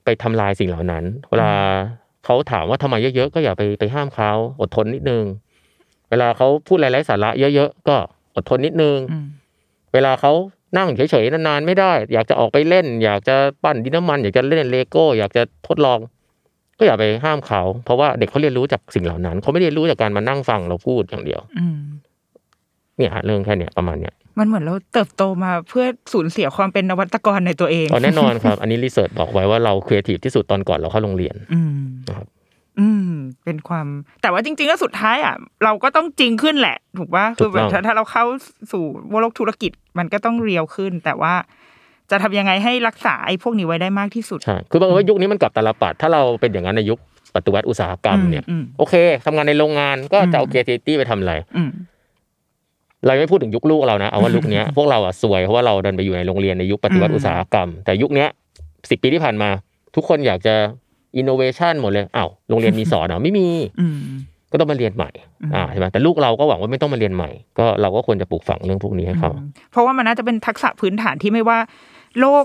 [0.04, 1.52] ไปทำลายสิ่งเหล่านั้น เวลา
[2.24, 5.24] เขาถามว่าทำไมเยอะ ๆ ก็อย่าไปไปห้ามเขาอดทนนิดนึง
[6.10, 7.96] เวลาเขาพูดอะไรไร้สาระเยอะ ๆ ก็
[8.36, 9.26] อดทนนิดนึงอืม
[9.92, 10.32] เวลาเขา
[10.76, 15.98] นั่งเฉยๆนานๆไม่ได้ อยากจะออกไปเล่น อยากจะปั้นดินน้ำมัน อยากจะเล่นเลโก้ อยากจะทดลอง
[16.78, 21.78] ก็อย่าไปห้ามเขา เพราะว่าเด็กเขาเรียนรู้จากสิ่งเหล่านั้นเขาไม่ได้เรียนรู้จากการมานั่งฟังเราพูดอย่างเดียวอืม
[22.96, 31.72] เนี่ยฮะเรื่องแค่เนี้ยประมาณเนี้ยมันเหมือนเราเติบโตมาเพื่อสูญเสียความเป็นนวัตกรในตัวเองอ๋อแน่นอนครับ อันนี้ research บอกไว้ว่าเราครีเอทีฟที่สุดตอนก่อนเราเข้าโรงเรียนอืม
[32.08, 32.26] นะครับ
[32.80, 33.10] อืม
[33.44, 33.86] เป็นความ
[34.22, 38.24] แต่ว่าจริง ๆ แล้วสุดท้ายอะ เราก็ต้องจริงขึ้นแหละ ถูกป่ะคือแบบถ้าถ้าเราเข้า
[38.72, 38.84] สู่
[39.20, 41.34] โลกธุรกิจมันก็ต้องเรียวขึ้น แต่ว่า
[42.10, 46.98] จะทำยังไงให้รักษาไอ้พวกนี้ไว้ได้มากที่สุดใช่คือบังเอิญว่ายุคนี้มันกลับตาลปัดถ้าเราเป็นอย่างนั้นในยุค
[47.34, 48.94] ปฏิวัติอุตสาหกรรมเนี่ยอืมโอเค
[49.26, 51.70] ทำงานในโรงงานก็จะเอาอืมเกรตี้ไปทำอะไรอืม
[53.06, 58.28] เราไม่พูดถึงยุคลูกเรานะเอาว่ายุคเนี้ยพวกเราอะซวยเพราะว่าเราเดินไปอยู่ในโรงเรียนในยุคปฏิวัติอืมอุตสาหกรรม แต่ยุคเนี้ย
[58.90, 59.50] สิบปีที่ผ่านมา
[59.94, 60.54] ทุกคนอยากจะ
[61.16, 63.48] อินโนเวชันหมดเลยอ้าวโรงเรียนมีสอนเหรอไม่มี
[63.80, 63.98] อืม
[64.52, 65.10] ก็ต้องมาเรียนใหม่
[65.54, 71.58] อ่าใช่ไหมแต่ลูกเราก็หวังว่าไม่ต้องมาเรียนใหม่ ก็เราก็ควรจะปลูกฝังเรื่องพวกนี้ให้เขาอืมเพราะว่ามันน่าจะเป็นทักษะพื้นฐานที่ไม่ว่า
[72.20, 72.44] โลก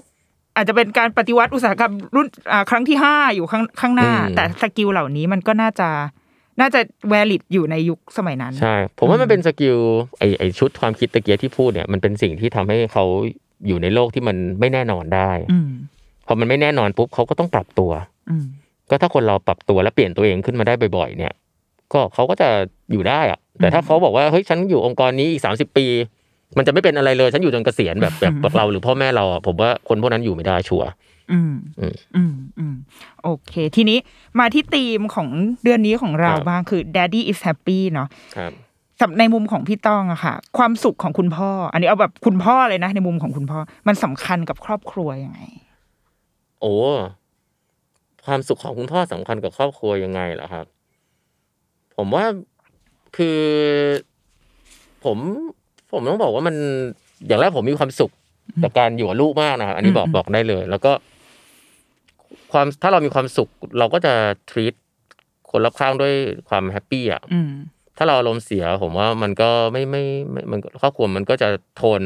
[0.56, 5.90] อาจจะเป็นการปฏิวัติอุตสาหกรรมรุ่นอ่าครั้งที่ห้าอยู่ข้างข้างหน้าอืมแต่ skill เหล่านี้มันก็น่าจะ
[6.60, 9.78] น่าจะ valid อยู่ในยุคสมัยนั้น ใช่ ผมว่ามันเป็น skill
[10.20, 13.04] ไอ้ไอ้ชุดความคิดตะกี้ที่พูดเนี่ยมันเป็นสิ่งที่ทำให้เขา
[13.68, 15.70] อยู่ในโลกที่มันไม่แน่นอนได้อืม
[16.28, 18.19] พอมันไม่แน่นอนปุ๊บเขาก็ต้องปรับตัวอืม
[18.90, 21.34] ก็ถ้าคนเราปรับตัวและเปลี่ยนตัวเองขึ้นมาได้บ่อยๆ เนี่ย
[21.94, 22.50] ก็เขาก็จะ
[22.92, 25.86] อยู่ได้อะแต่ถ้าเขาบอกว่าเฮ้ยฉันอยู่องค์กรนี้อีกสามสิบปี
[26.58, 30.90] มันจะไม่เป็นอะไรเลย ฉันอยู่จนเกษียณแบบแบบแบบเราหรือพ่อแม่เราอะผมว่าคนพวกนั้นอยู่ไม่ได้ชัวร์
[31.32, 32.76] อืมอืมอืมอืม
[33.24, 33.98] โอเค ทีนี้
[34.40, 35.28] มาที่ธีมของ
[35.64, 38.52] เดือนนี้ของเราครับบ้างคือ daddy is happy เนาะครับ
[39.02, 45.40] สำในมุมของพี่ต้องอะค่ะ ความสุขของคุณพ่อ อันนี้เอาแบบคุณพ่อเลยนะ ในมุมของคุณพ่อ มันสำคัญกับครอบครัวยังไง
[46.62, 46.76] โอ้
[48.30, 50.66] ความสุขของคุณพ่อสำคัญกับครอบครัวยังไงเหรอครับ
[51.98, 52.26] ผมว่า
[53.18, 53.40] คือ
[55.06, 55.18] ผม
[55.92, 56.56] ผมต้องบอกว่ามัน
[57.28, 58.12] อย่างแรกผมมีความสุข
[58.64, 60.92] กับการอยู่กับลูกมากนะครับอันนี้บอกอืมบอกได้เลย แล้วก็
[62.52, 63.50] ความถ้าเรามีความสุข
[63.80, 64.14] เราก็จะ
[64.50, 64.74] treat
[65.50, 66.14] คนรอบข้างด้วย
[66.50, 67.52] ความแฮปปี้อะอืม
[67.98, 72.02] ถ้าเราอารมณ์เสีย ผมว่ามันก็ไม่ไม่ไม่มันครอบครัวมันก็จะโทน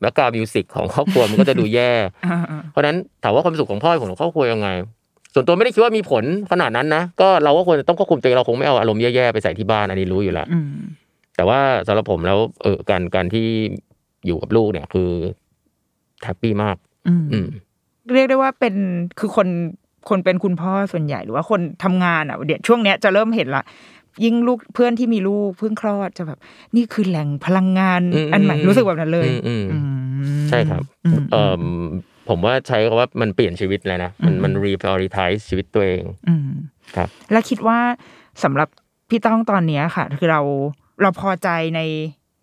[0.00, 1.92] background music ของครอบครัวมันก็จะดูแย่
[2.26, 4.68] อ่าอ่าเพราะฉะนั้นถามว่าความสุขของพ่อของครอบครัวยังไง
[5.36, 10.68] ส่วนตัวไม่ได้คิดว่ามีผลขนาดนั้นนะก็เราก็ควรจะต้องควบคุมตัวเองเราคงไม่เอาอารมณ์แย่ๆไปใส่ที่บ้านอันนี้รู้อยู่แล้วอืม
[11.36, 13.46] แต่ว่าสำหรับผมแล้วเออการการที่
[14.26, 15.10] อยู่กับลูกเนี่ยคือ
[16.24, 16.76] happy มาก
[17.08, 17.48] อืมอืม
[18.14, 18.74] เรียกได้ว่าเป็น
[19.18, 19.48] คือคน
[20.08, 23.62] คนเป็นคุณพ่อส่วนใหญ่หรือว่าคนทำงานอะเดี๋ยวช่วงเนี้ยจะเริ่มเห็นละ
[24.24, 26.38] ยิ่งลูกเพื่อนที่มีลูกเพิ่งคลอดจะแบบ
[26.76, 31.54] นี่คือแหล่งพลังงานอืมอันใหม่อืมรู้สึกแบบนั้นเลยอืมอืมอืมใช่ครับอืมเออ
[32.28, 36.50] ผมว่าใช้คำว่ามันเปลี่ยนชีวิตเลยนะ มันอืมมัน reprioritize ชีวิตตัวเองอืม
[36.96, 37.78] ครับ แล้วคิดว่า
[38.44, 38.68] สำหรับ
[39.08, 40.40] พี่ต้องตอนเนี้ยค่ะ คือเรา
[41.02, 41.80] เราพอใจใน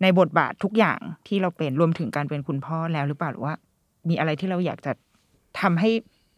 [0.02, 3.54] ในบทบาททุกอย่างที่เราเป็นรวมถึงการเป็นคุณพ่อแล้วหรือเปล่าหรือว่า
[4.08, 4.92] มีอะไรที่เราอยากจะ
[5.60, 5.90] ทำให้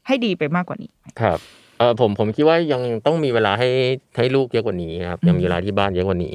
[0.06, 0.90] ให้ดีไปมากกว่านี้
[1.20, 1.38] ครับ
[1.78, 3.68] เออผมผมคิดว่ายังต้องมีเวลาให้
[4.16, 6.34] ให้ลูกเยอะกว่านี้ครับอืมยังมีเวลาที่บ้านเยอะกว่านี้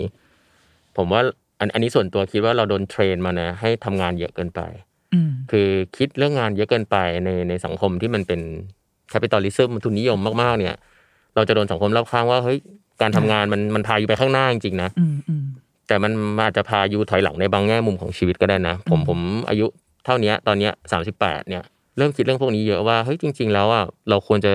[0.98, 1.22] ผมว่า
[1.60, 4.91] อันอันนี้ส่วนตัวคิดว่าเราโดน train มานะให้ทำงานเยอะเกินไปอืม
[5.52, 6.96] คือคิดเรื่องงานเยอะเกินไป
[7.26, 8.42] ในในสังคมที่มันเป็น
[9.10, 10.76] capitalism ทุนนิยมมากๆ เนี่ย
[11.36, 12.58] เราจะโดนสังคมรอบข้างว่าเฮ้ย
[13.02, 15.44] การทำงานมันมันพา you ไปข้างหน้าจริงๆนะอืมอืม
[15.88, 16.12] แต่มัน
[16.44, 19.66] อาจจะพา you ถอยหลังในบางแง่มุมของชีวิตก็ได้นะ ผมผมอายุ
[20.06, 21.64] เท่าเนี้ยตอนเนี้ยสามสิบแปดเนี่ย
[21.98, 24.54] เริ่มคิดเรื่องพวกนี้เยอะว่าเฮ้ยจริง ๆ แล้วอะเราควรจะ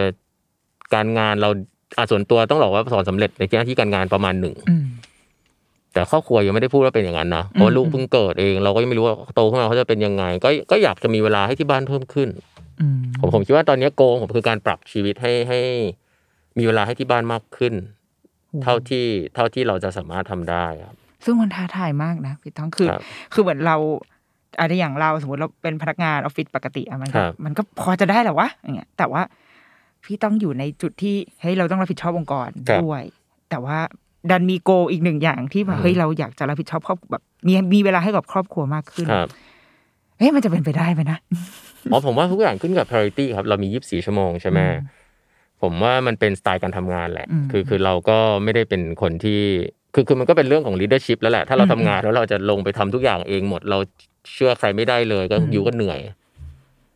[0.94, 1.50] การงานเรา
[1.98, 4.85] อะส่วนตัวต้องบอกว่าสอนสำเร็จในหน้าที่การงานประมาณหนึ่งอืม
[5.96, 12.28] แต่ครอบครัวยังไม่ได้พูดว่าเป็นอย่างนั้นนะเพราะว่าลูกเพิ่งเกิดเอง เราก็ยังไม่รู้ว่าโตขึ้นมาเขาจะเป็นยังไง ก็ก็อยากจะมีเวลาให้ที่บ้านเพิ่มขึ้น
[12.80, 15.60] อืมผมผมคิดว่าตอนนี้โกงผมคือการปรับชีวิตให้ให้
[16.58, 17.74] มีเวลาให้ที่บ้านมากขึ้น
[18.62, 23.00] เท่าที่เท่าที่เราจะสามารถทำได้ครับ ซึ่งมันท้าทายมากนะพี่ต้องคือครับ
[23.32, 23.76] คือเหมือนเรา
[24.58, 29.22] อะไรอย่างเราสมมติเราเป็นพนักงานออฟฟิศปกติอะมันก็ครับมันก็พอจะได้แหละวะอย่างเงี้ยแต่ว่า
[30.04, 32.48] พี่ต้องอยู่ในจุดที่เฮ้ยเราต้องรับผิดชอบองค์กร
[32.84, 33.02] ด้วย
[33.50, 33.78] แต่ว่า
[34.30, 39.28] ดันมีโกอีกหนึ่งอย่างที่แบบเฮ้ยเราอยากจะรับผิดชอบครอบแบบมีมีเวลาให้กับครอบครัวมากขึ้นครับ
[40.18, 41.18] เฮ้ยมันจะเป็นไปได้ไหมนะ
[41.92, 44.94] อ๋อผมว่าทุกอย่างขึ้นกับ priority ครับ เรามี24ชั่วโมงใช่ไหมอืม
[45.62, 49.40] ผมว่ามันเป็นสไตล์การทำงานแหละอืมคือคือเราก็ไม่ได้เป็นคนที่
[49.94, 53.78] คือคือมันก็เป็นเรื่องของ leadership แล้วแหละ ถ้าเราอืมทำงานแล้วเราจะลงไปทำทุกอย่างเองหมด เรา
[54.32, 56.00] เชื่อใครไม่ได้เลยก็อืมอยู่ก็เหนื่อย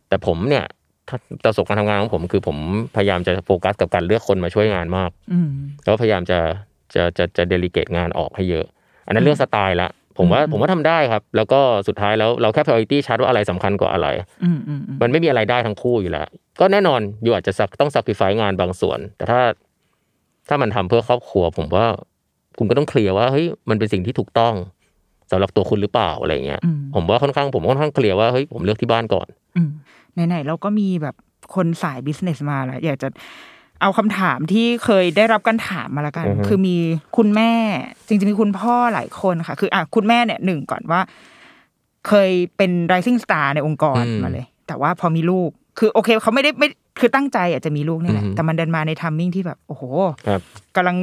[0.09, 0.65] แต่ผมเนี่ย
[1.09, 2.57] ถ้าประสบการณ์ทำงานของผม คือผม
[2.97, 5.51] พยายามจะโฟกัสกับการเลือกคนมาช่วยงานมากอืม
[5.83, 6.39] แล้วพยายามจะ
[6.95, 8.67] จะจะจะเดลิเกตงานออกให้เยอะ
[9.07, 14.09] อันนั้นเรื่องสไตล์ละผมว่าอืมผมว่าทำได้ครับ แล้วก็สุดท้ายแล้วเราแค่ priority ชัดว่าอะไรสำคัญกว่าอะไร
[14.45, 16.27] อืมอืมอืมมันไม่มีอะไรได้ทั้งคู่อยู่แล้ว
[16.61, 19.41] ก็แน่นอนอยู่อาจจะ sac- ต้อง sacrifice งานบางส่วน แต่ถ้า
[20.49, 21.87] ถ้ามันทำเพื่อครอบครัว ผมว่า
[22.59, 24.55] คุณก็ต้องเคลียร์ว่าเฮ้ยมันเป็นสิ่งที่ถูกต้อง
[25.31, 29.27] สำหรับตัวคุณหรือเปล่าอะไรเงี้ยอืมผมว่าค่อนข้างผมค่อนข้างเคลียร์ว่าเฮ้ยผมเลือกที่บ้านก่อน
[29.57, 29.71] อืม
[30.29, 31.15] ไหนๆเราก็มีแบบ
[31.55, 33.09] คนสายบิสเนสมาแล้วอยากจะ
[33.81, 36.77] เอาคำถามที่เคยได้รับการถามมาแล้วกันอือฮึคือมี
[37.17, 37.53] คุณแม่
[38.07, 41.01] จริงๆมีคุณพ่อหลายคนค่ะ คืออะคุณแม่เนี่ยหนึ่งก่อนว่า
[42.09, 46.69] เคยเป็น rising star ในองค์กรมาเลย แต่ว่าพอมีลูก คือโอเคเขาไม่ได้ไม่
[47.01, 49.83] คือตั้งใจอาจจะมีลูกนี่แหละแต่มันเดินมาในทัมมิ่งที่แบบ โอ้โห
[50.27, 50.41] ครับ
[50.77, 50.97] กำลัง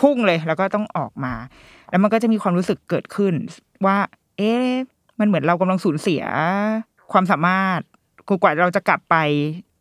[0.00, 1.34] พุ่งเลยแล้วก็ต้องออกมา
[1.90, 3.34] แล้วมันก็จะมีความรู้สึกเกิดขึ้น
[3.86, 3.96] ว่า
[4.36, 4.66] เอ๊ะ
[5.18, 6.22] มันเหมือนเรากำลังสูญเสีย
[7.12, 7.80] ความสามารถ
[8.28, 9.16] คือกว่าเราจะกลับไป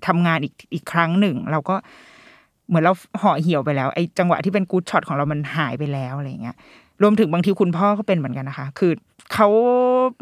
[0.08, 1.76] ทำงานอีกอีกครั้งหนึ่ง เราก็
[2.68, 6.56] เหมือนเราห่อเหี่ยวไปแล้วไอ้จังหวะที่เป็นกู๊ดช็อตของเรามันหายไปแล้วอะไรอย่างเงี้ย
[7.02, 8.92] รวมถึงบางทีคุณพ่อก็เป็นเหมือนกันนะคะ คือ
[9.34, 9.48] เขา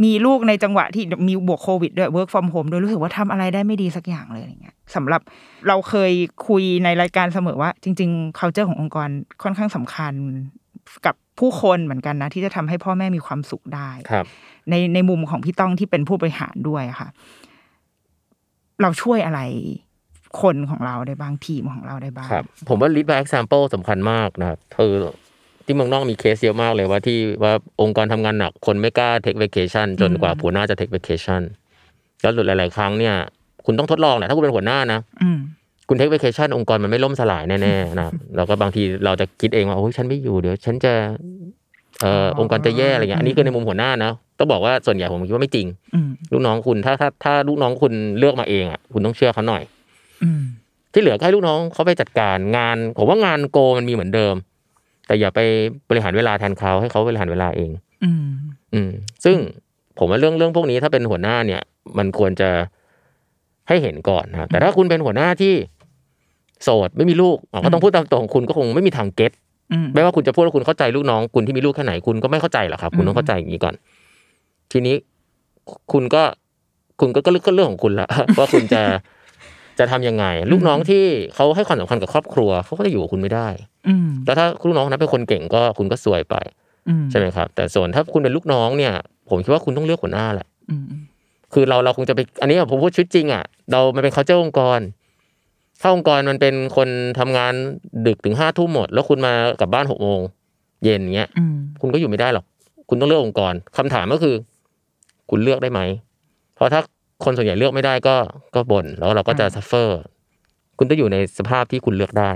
[0.03, 5.21] มีลูกในจังหวะที่มีบวกโควิดด้วย work from home ด้วยรู้สึกว่าทำอะไรได้ไม่ดีสักอย่างเลยอย่างเงี้ยสำหรับ
[5.67, 6.11] เราเคย
[6.47, 9.09] คุยในรายการเสมอว่า จริง ๆ culture ขององค์กร
[9.43, 10.13] ค่อนข้างสำคัญ
[11.05, 14.25] กับผู้คนเหมือนกันนะ ที่จะทำให้พ่อแม่มีความสุขได้ครับ
[14.69, 17.09] ในในมุมของพี่ต้องที่เป็นผู้บริหารด้วยอะค่ะ
[18.81, 19.41] เราช่วยอะไร
[20.41, 24.93] คนของเราได้บ้างทีมของเราได้บ้างครับ ผมว่า lead by example สำคัญมากนะครับคือ
[25.65, 31.41] ที่เมืองนอกมีเคสเยอะมากเลยว่าที่ว่าองค์กรทำงานหนักคนไม่กล้า take vacation จนกว่าหัวหน้าจะ take vacation
[32.21, 33.15] แล้วหลาย ๆ ครั้งเนี่ย
[33.65, 35.39] คุณต้องทดลองแหละถ้าคุณเป็นหัวหน้านะอืม
[35.89, 40.93] คุณ take vacation องค์กรมันไม่ล่มสลายแน่ๆนะครับแล้วก็บางทีเราจะคิดเองว่าโอ้ยฉันไม่อยู่เดี๋ยว ฉันจะ
[42.01, 49.63] เอ่อองค์กรจะแย่อะไรเงี้ยอันนี้คือในมุมหัวหน้านะ ต้องบอกว่าส่วนใหญ่ผมคิดว่าไม่จริงอืมลูกน้องคุณถ้าถ้าถ้าลูกน้องคุณเลือกมาเองอะคุณต้องเชื่อเขาหน่อย
[50.23, 50.41] อืม
[50.93, 54.35] ที่เหลือก็ให้ลูกน้องเขาไปจัดการงาน ผมว่างานโกมันมีเหมือนเดิม
[55.07, 55.39] แต่อย่าไป
[55.89, 57.71] บริหารเวลาแทนเขาให้เขาบริหารเวลาเอง
[58.03, 58.25] อืม
[58.73, 58.89] อืม
[59.25, 59.37] ซึ่ง
[59.97, 61.61] ผมว่าเรื่องเรื่องพวกนี้ถ้าเป็นหัวหน้าเนี่ย
[61.97, 62.49] มันควรจะ
[63.67, 65.53] ให้เห็นก่อนนะครับแต่ถ้าคุณเป็นหัวหน้าที่
[66.63, 69.31] โสดไม่มีลูกอะก็ต้องพูดตามตรงคุณก็คงไม่มีทางเก็ต
[69.73, 73.75] อืมไม่ว่าคุณจะพูดว่าคุณเข้าใจลูกน้อง คุณที่มีลูกแค่ไหนคุณก็ไม่เข้าใจหรอกครับ คุณต้องเข้าใจอย่างนี้ก่อน
[74.71, 74.95] ทีนี้
[75.91, 76.23] คุณก็
[76.99, 78.07] คุณก็ก็เรื่องก็เรื่องของคุณละ
[78.39, 78.81] ว่าคุณจะ
[79.79, 81.03] จะทำยังไง ลูกน้องที่
[81.35, 83.47] เขาให้ความสำคัญกับครอบครัวเขาก็จะอยู่กับคุณไม่ได้
[83.87, 86.35] อืมแล้วถ้าลูกน้องคนนั้นเป็นคนเก่งก็คุณก็ซวยไป
[86.89, 88.93] อืมใช่ไหมครับ แต่ส่วนถ้าคุณเป็นลูกน้องเนี่ย
[89.29, 90.85] ผมคิดว่าคุณต้องเลือกหัวหน้าแหละอืม
[91.53, 94.79] คือเราเราคงจะไปอันนี้ผมพูดชีวิตจริงอะเรามันเป็น culture องค์กร
[95.81, 96.87] ถ้าองค์กรมันเป็นคน
[97.19, 97.53] ทำงาน
[98.07, 100.19] ดึกถึงห้าทุ่มหมด แล้วคุณมากลับบ้านหกโมง
[100.83, 102.45] เย็นเงี้ยอืมคุณก็อยู่ไม่ได้หรอก
[102.89, 104.35] คุณต้องเลือกองค์กรคำถามก็คือ
[105.29, 105.81] คุณเลือกได้ไหม
[106.55, 106.81] เพราะถ้า
[107.23, 108.15] คนส่วนใหญ่เลือกไม่ได้ก็
[108.55, 109.99] ก็บ่นแล้วเราก็จะซัฟเฟอร์
[110.77, 112.31] คุณต้องอยู่ในสภาพที่คุณเลือกได้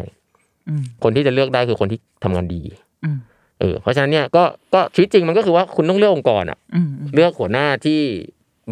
[0.70, 2.62] อืมคนที่จะเลือกได้คือคนที่ทำงานดี
[3.04, 3.18] อืม
[3.60, 8.00] เออเพราะฉะนั้นเนี่ยก็ก็ชีวิตจริงมันก็คือว่าคุณต้องเลือกองค์กรอะอืมเลือกหัวหน้าที่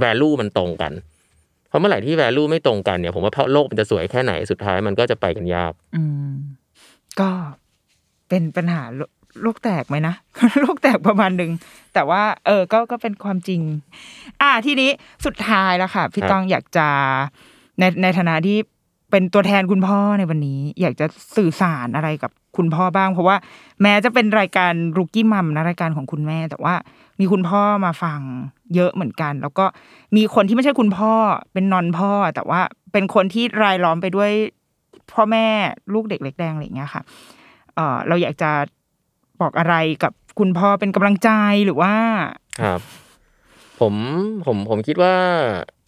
[0.03, 0.91] value มันตรงกัน
[1.69, 6.33] เพราะเมื่อไหร่ที่ value ไม่ตรงกันเนี่ยผมว่าโลกมันจะสวยแค่ไหนสุดท้ายมันก็จะไปกันยาก อืม
[7.19, 7.29] ก็
[8.29, 10.15] เป็นปัญหาโลโลกแตกไหมนะ
[10.61, 11.51] โลกแตกประมาณหนึ่ง
[11.93, 13.61] แต่ว่า เออก็ก็เป็นความจริง
[14.41, 14.89] อ่าทีนี้
[15.25, 16.87] สุดท้ายแล้วค่ะ พี่ครับต้องอยากจะ
[17.79, 18.57] ในในฐานะที่
[19.11, 23.35] เป็นตัวแทนคุณพ่อในวันนี้ อยากจะสื่อสารอะไรกับคุณพ่อบ้าง เพราะว่า
[23.81, 26.75] แม้จะเป็นรายการรุกี้มัมนะรายการของคุณแม่ แต่ว่า
[27.19, 28.19] มีคุณพ่อมาฟัง
[28.75, 29.65] เยอะเหมือนกัน แล้วก็
[30.15, 31.13] มีคนที่ไม่ใช่คุณพ่อ
[31.53, 32.61] เป็นนอนพ่อ แต่ว่า
[32.91, 34.31] เป็นคนที่รายล้อมไปด้วย
[35.13, 35.47] พ่อแม่
[35.93, 37.01] ลูกเด็กเล็กแดงอะไรอย่างเงี้ยค่ะ
[37.75, 38.51] เออเราอยากจะ
[39.41, 41.29] บอกอะไรกับคุณพ่อเป็นกำลังใจ
[41.65, 41.93] หรือว่า
[42.61, 42.79] ครับ
[43.79, 43.93] ผม
[44.45, 45.13] ผมผมคิดว่า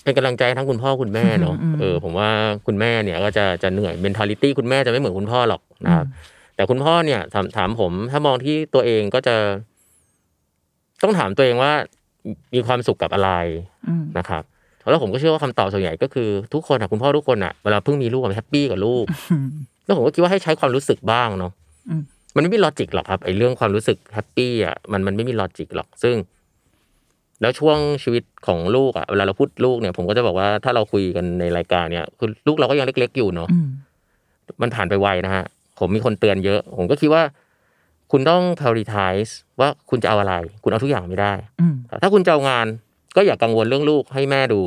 [0.04, 2.30] เป็นกำลังใจทั้งคุณพ่อคุณแม่เนาะอืมเออผมว่า
[2.68, 6.06] คุณแม่เนี่ยก็จะจะเหนื่อย mentality คุณแม่จะไม่เหมือนคุณพ่อหรอกนะครับ
[6.56, 9.36] แต่คุณพ่อเนี่ยถามถามผมถ้ามองที่ตัวเองก็จะ
[11.04, 11.74] ต้องถามตัวเองว่า
[12.54, 13.32] มีความสุขกับอะไร
[13.88, 14.44] อืมนะครับ
[14.90, 19.50] แล้วผมก็เชื่อว่าคำตอบส่วนใหญ่ก็คือทุกคนอะคุณพ่อทุกคนอะเวลาเพิ่งมีลูกอะ happy กับลูกอืม
[19.86, 21.52] แล้วผมก็คิดว่าให้ใช้ความรู้สึกบ้างเนาะ
[21.90, 21.96] อื
[22.40, 26.16] มมันไม่มี logic หรอกครับไอ้เรื่องความรู้สึก happy อะมันมันไม่มี logic หรอกซึ่ง
[27.42, 33.68] แล้วช่วงชีวิตของลูกอะเวลาเราพูดลูกเนี่ย ผมก็จะบอกว่าถ้าเราคุยกันในรายการเนี่ยคือลูกเราก็ยังเล็ก ๆ อยู่เนาะอืม
[34.62, 35.46] มันผ่านไปไวนะฮะ
[35.80, 37.24] ผมมีคนเตือนเยอะ ผมก็คิดว่า
[38.12, 42.66] คุณต้อง prioritize ว่าคุณจะเอาอะไร คุณเอาทุกอย่างไม่ได้อืมถ้าคุณจะเอางาน
[43.16, 44.62] ก็อย่ากังวลเรื่องลูกให้แม่ดู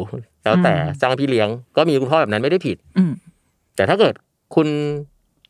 [0.45, 3.13] แล้วแต่อืมจ้างพี่เลี้ยง ก็มีคุณพ่อแบบนั้นไม่ได้ผิดอืม
[3.77, 4.15] แต่ถ้าเกิด
[4.55, 4.69] คุณ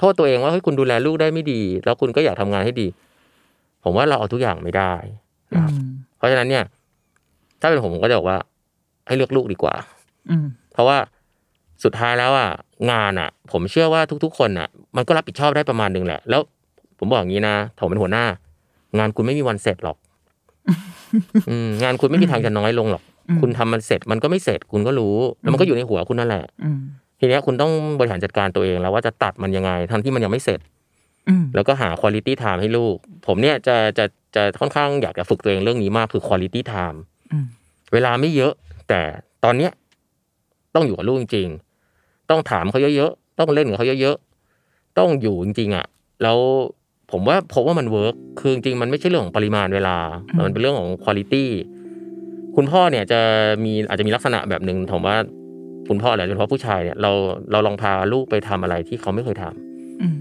[0.03, 2.87] โทษตัวเองว่าเฮ้ยคุณดูแลลูกได้ไม่ดี แล้วคุณก็อยากทำงานให้ดี
[3.85, 4.93] ผมว่าเราเอาทุกอย่างไม่ได้
[5.53, 6.65] อืนะครับมเพราะฉะนั้นเนี่ย
[7.61, 8.39] ถ้าเป็นผมผมก็จะบอกว่า
[9.07, 9.75] ให้เลือกลูกดีกว่า
[10.31, 10.97] อืมเพราะว่า
[11.85, 12.51] สุดท้ายแล้วอะ
[12.91, 16.41] งานอะ ผมเชื่อว่าทุก ๆ คนอะ มันก็รับผิดชอบได้ประมาณหนึงแหละ แล้ว
[16.99, 18.25] ผมบอกอย่างนี้นะผมเป็นหัวหน้า
[18.99, 19.97] งานคุณไม่มีวันเสร็จหรอก
[21.49, 26.81] อืมงานคุณไม่มีทางจะน้อยลงหรอกอืมคุณทำมันเสร็จมันก็ไม่เสร็จคุณก็รู้แล้วมันก็อยู่ในหัวคุณนั่นแหละอืม
[27.23, 30.61] ทีเนี้ยคุณต้องบริหารจัดการตัวเองแล้วว่าจะตัดมันยังไง ทั้งที่มันยังไม่เสร็จ
[31.29, 32.97] อืมแล้วก็หา quality time ให้ลูก
[33.27, 34.05] ผมเนี่ยจะจะ
[34.35, 36.99] จะค่อนข้างอยากจะฝึกตัวเองเรื่องนี้มากคือ quality time
[37.33, 37.47] อืม
[37.93, 38.53] เวลาไม่เยอะ
[38.89, 39.01] แต่
[39.45, 39.73] ตอนเนี้ย
[40.75, 45.87] ต้องอยู่กับลูกจริงๆต้องถามเขาเยอะๆต้องเล่นกับเขาเยอะๆต้องอยู่จริงๆอะ
[46.23, 46.39] แล้ว
[47.11, 49.97] ผมว่าผมว่ามันเวิร์กคือจริงๆมันไม่ใช่เรื่องของปริมาณเวลา
[50.45, 51.47] มันเป็นเรื่องของคุณ i t y
[52.57, 53.21] คุณพ่อเนี่ยจะ
[53.65, 55.17] มีอาจจะมีลักษณะแบบหนึ่งผมว่า
[55.89, 57.11] คุณพ่อแหละโดยเฉพาะผู้ชายเนี่ยเรา
[57.53, 60.17] เราลองพาลูกไปทำอะไรที่เขาไม่เคยทำอืม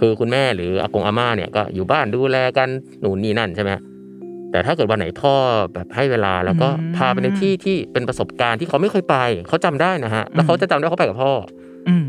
[0.00, 2.68] คือคุณแม่หรืออากงอาม่าเนี่ยก็อยู่บ้านดูแลกัน
[3.00, 3.70] หนูนนี่นั่นใช่ไหม
[4.52, 5.34] แต่ถ้าเกิดวันไหนพ่อ
[5.74, 9.16] แบบให้เวลาแล้วก็อืมพาไปในที่ที่เป็นประสบการณ์ที่เขาไม่เคยไป
[9.48, 11.32] เขาจำได้นะฮะ แล้วเขาจะจำได้เขาไปกับพ่อ
[11.88, 12.04] อืม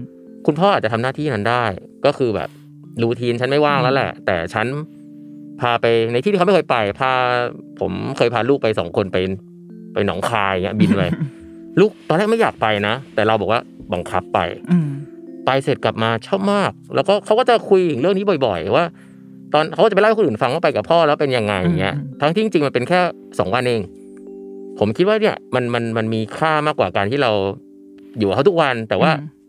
[0.45, 1.65] คุณพ่ออาจจะทำหน้าที่นั้นได้
[2.05, 2.49] ก็คือแบบ
[3.01, 4.67] รูทีนฉันไม่ว่างแล้วแหละ แต่ฉัน
[5.61, 7.11] พาไปในที่ที่เขาไม่เคยไป พา
[7.79, 9.17] ผมเคยพาลูกไปสองคนไป
[9.93, 11.03] ไปหนองคายเงี้ยบินไป
[11.79, 13.61] ลูกตอนแรกไม่อยากไปนะ แต่เราบอกว่า
[13.93, 14.39] บังคับไป
[14.71, 14.89] อืม
[15.45, 18.85] ไปเสร็จกลับมาชอบมาก แล้วก็เขาก็จะคุยถึงเรื่องนี้บ่อย ๆ ว่า
[19.53, 22.99] ตอนเขาก็จะไปเล่าให้คนอื่นฟังว่าไปกับพ่อแล้วเป็นยังไงเงี้ยอืมทั้งที่จริงๆมันเป็นแค่
[23.39, 23.81] สองวันเอง
[24.79, 27.31] ผมคิดว่าเนี่ยมันมันมันมีค่ามากกว่าการที่เรา
[28.19, 29.39] อยู่กับเขาทุกวันแต่ว่าอืม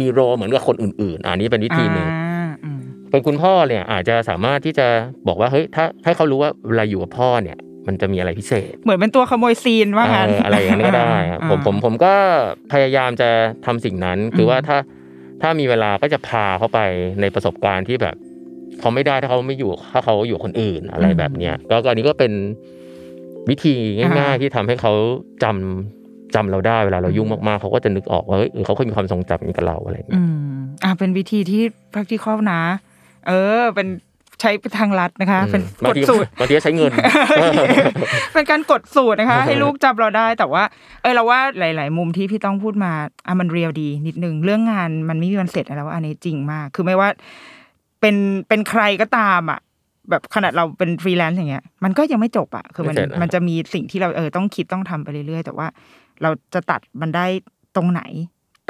[0.00, 4.86] มีโรเหมือนกับคนอื่น ๆ อันนี้เป็นวิธีหนึ่งอ่าอืมเป็นคุณพ่อเนี่ยอาจจะสามารถที่จะ
[5.28, 7.56] บอกว่าเฮ้ยถ้าให้เขารู้ว่าเวลาอยู่กับพ่อเนี่ย
[7.86, 12.14] มันจะมีอะไรพิเศษ เหมือนเป็นตัวขโมยซีนว่างั้นเอออะไรอย่างนี้นก็ได้ครับผมผมผมก็
[12.72, 13.28] พยายามจะ
[13.66, 14.78] ทำสิ่งนั้น คือว่าถ้า
[15.42, 16.80] ถ้ามีเวลาก็จะพาเขาไป
[17.20, 18.16] ในประสบการณ์ที่แบบ
[18.80, 22.32] เขาไม่ได้ถ้าเขาไม่อยู่ถ้าเขาอยู่กับคนอื่นอะไรแบบเนี้ยก็ก็อันนี้ก็เป็น
[23.50, 23.74] วิธี
[24.18, 24.92] ง่าย ๆ ที่ทำให้เขา
[25.42, 30.26] จำจำเราได้เวลาเรายุ่งมากๆเขาก็จะนึกออกว่าเฮ้ยเออเขาเคยมีความทรงจำอย่างนี้กับเราอะไรอย่างเงี้อืย
[30.56, 31.62] มอ่าเป็นวิธีที่
[31.92, 32.62] practical นะ
[33.28, 33.86] เออ เป็น
[34.40, 36.92] ใช้ทางลัดนะคะ เป็นบากงดทีสูตรบางทีก็ใช้เงิน
[38.34, 40.64] เป็นการกดสูตรนะคะ ให้ลูกจำเราได้แต่ว่า
[41.02, 42.92] เออเราว่าหลาย ๆ มุมที่พี่ต้องพูดมา
[43.26, 47.08] อะมัน real ดี นิดนึงเรื่องงานมันไม่มีวันเสร็จแล้วอันนี้จริงมาก คือไม่ว่า
[48.00, 48.16] เป็น
[48.48, 49.60] เป็นใครก็ตามอะ
[50.10, 55.66] แบบขนาดเราเป็นฟรีแลนซ์อย่างเงี้ยมันก็ยังไม่จบอะคือมันไม่เสร็จอะมันจะมีสิ่งที่เราเออต้องคิดต้องทำไปเรื่อย ๆ แต่ว่า
[56.22, 57.26] เราจะตัดมันได้
[57.76, 58.02] ตรงไหน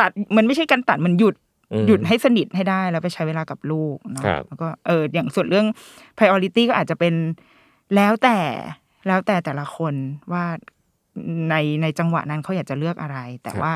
[0.00, 1.45] ตัดมันไม่ใช่การตัดมันหยุดอืม
[1.86, 5.66] หยุดให้สนิทให้ได้แล้วไปใช้เวลากับลูกเนาะครับแล้วก็เอออย่างส่วนเรื่อง
[6.16, 7.14] priority ก็อาจจะเป็น
[7.94, 8.38] แล้วแต่
[9.06, 9.94] แล้วแต่แต่ละคน
[10.32, 10.44] ว่า
[11.50, 13.72] ในในจังหวะนั้นเขาอยากจะเลือกอะไร แต่ว่า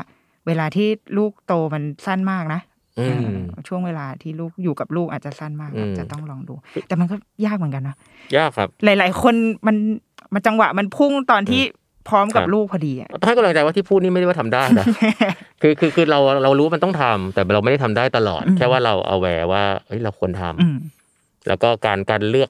[0.47, 0.87] เวลาที่
[1.17, 2.61] ลูกโตมันสั้นมากนะ
[2.99, 3.09] อืม
[3.51, 6.53] เออช่วงเวลาที่ลูกอยู่กับลูกอาจจะสั้นมากอืมอาจจะต้องลองดู
[6.87, 7.15] แต่มันก็
[7.45, 7.95] ยากเหมือนกันนะ
[8.37, 9.35] ยากครับ หลาย ๆ คน
[9.67, 9.75] มัน
[10.33, 11.61] มันจังหวะมันพุ่งตอนที่
[12.09, 14.85] พร้อมกับครับลูกพอดีอะให้กำลังใจว่าที่พูดนี่ไม่ได้ว่าทำได้นะ
[15.61, 20.77] คือคือคือเราเรารู้ว่ามันต้องทำแต่เราไม่ได้ทำได้ตลอดอืมแค่ว่าเราเอาแวร์ว่าเฮ้ยเราควรทำอืม
[21.47, 22.49] แล้วก็การการเลือก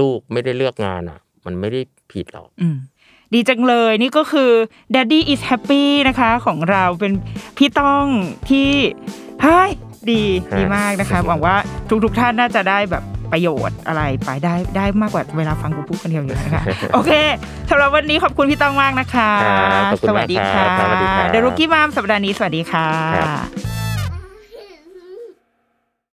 [0.00, 1.80] ลูกไม่ได้เลือกงานอะ มันไม่ได้
[2.12, 2.76] ผิดหรอกอืม
[3.34, 4.50] ดีจังเลยนี่ก็คือ
[4.94, 7.12] Daddy is happy นะคะของเราเป็น
[7.56, 8.04] พี่ต้อง
[8.48, 8.70] ที่
[9.42, 9.70] เฮ้ย
[10.10, 10.22] ดี
[10.52, 11.56] ฮะดีมากนะคะหวังว่า
[12.04, 16.62] ทุกๆท่านน่าจะได้แบบ ประโยชน์อะไรไปได้ได้มากกว่าเวลาฟังกูพูดคนเดียวอยู่นะคะ
[16.94, 17.12] โอเค
[17.70, 23.87] สำหรับวันนี้ขอบคุณพี่ต้องมากนะคะครับขอบคุณสมากวัสดีครัค่ะบครับสวัสดีครับเดรุกี้มามสัปดาห์นี้สวัสดีค่ะครับ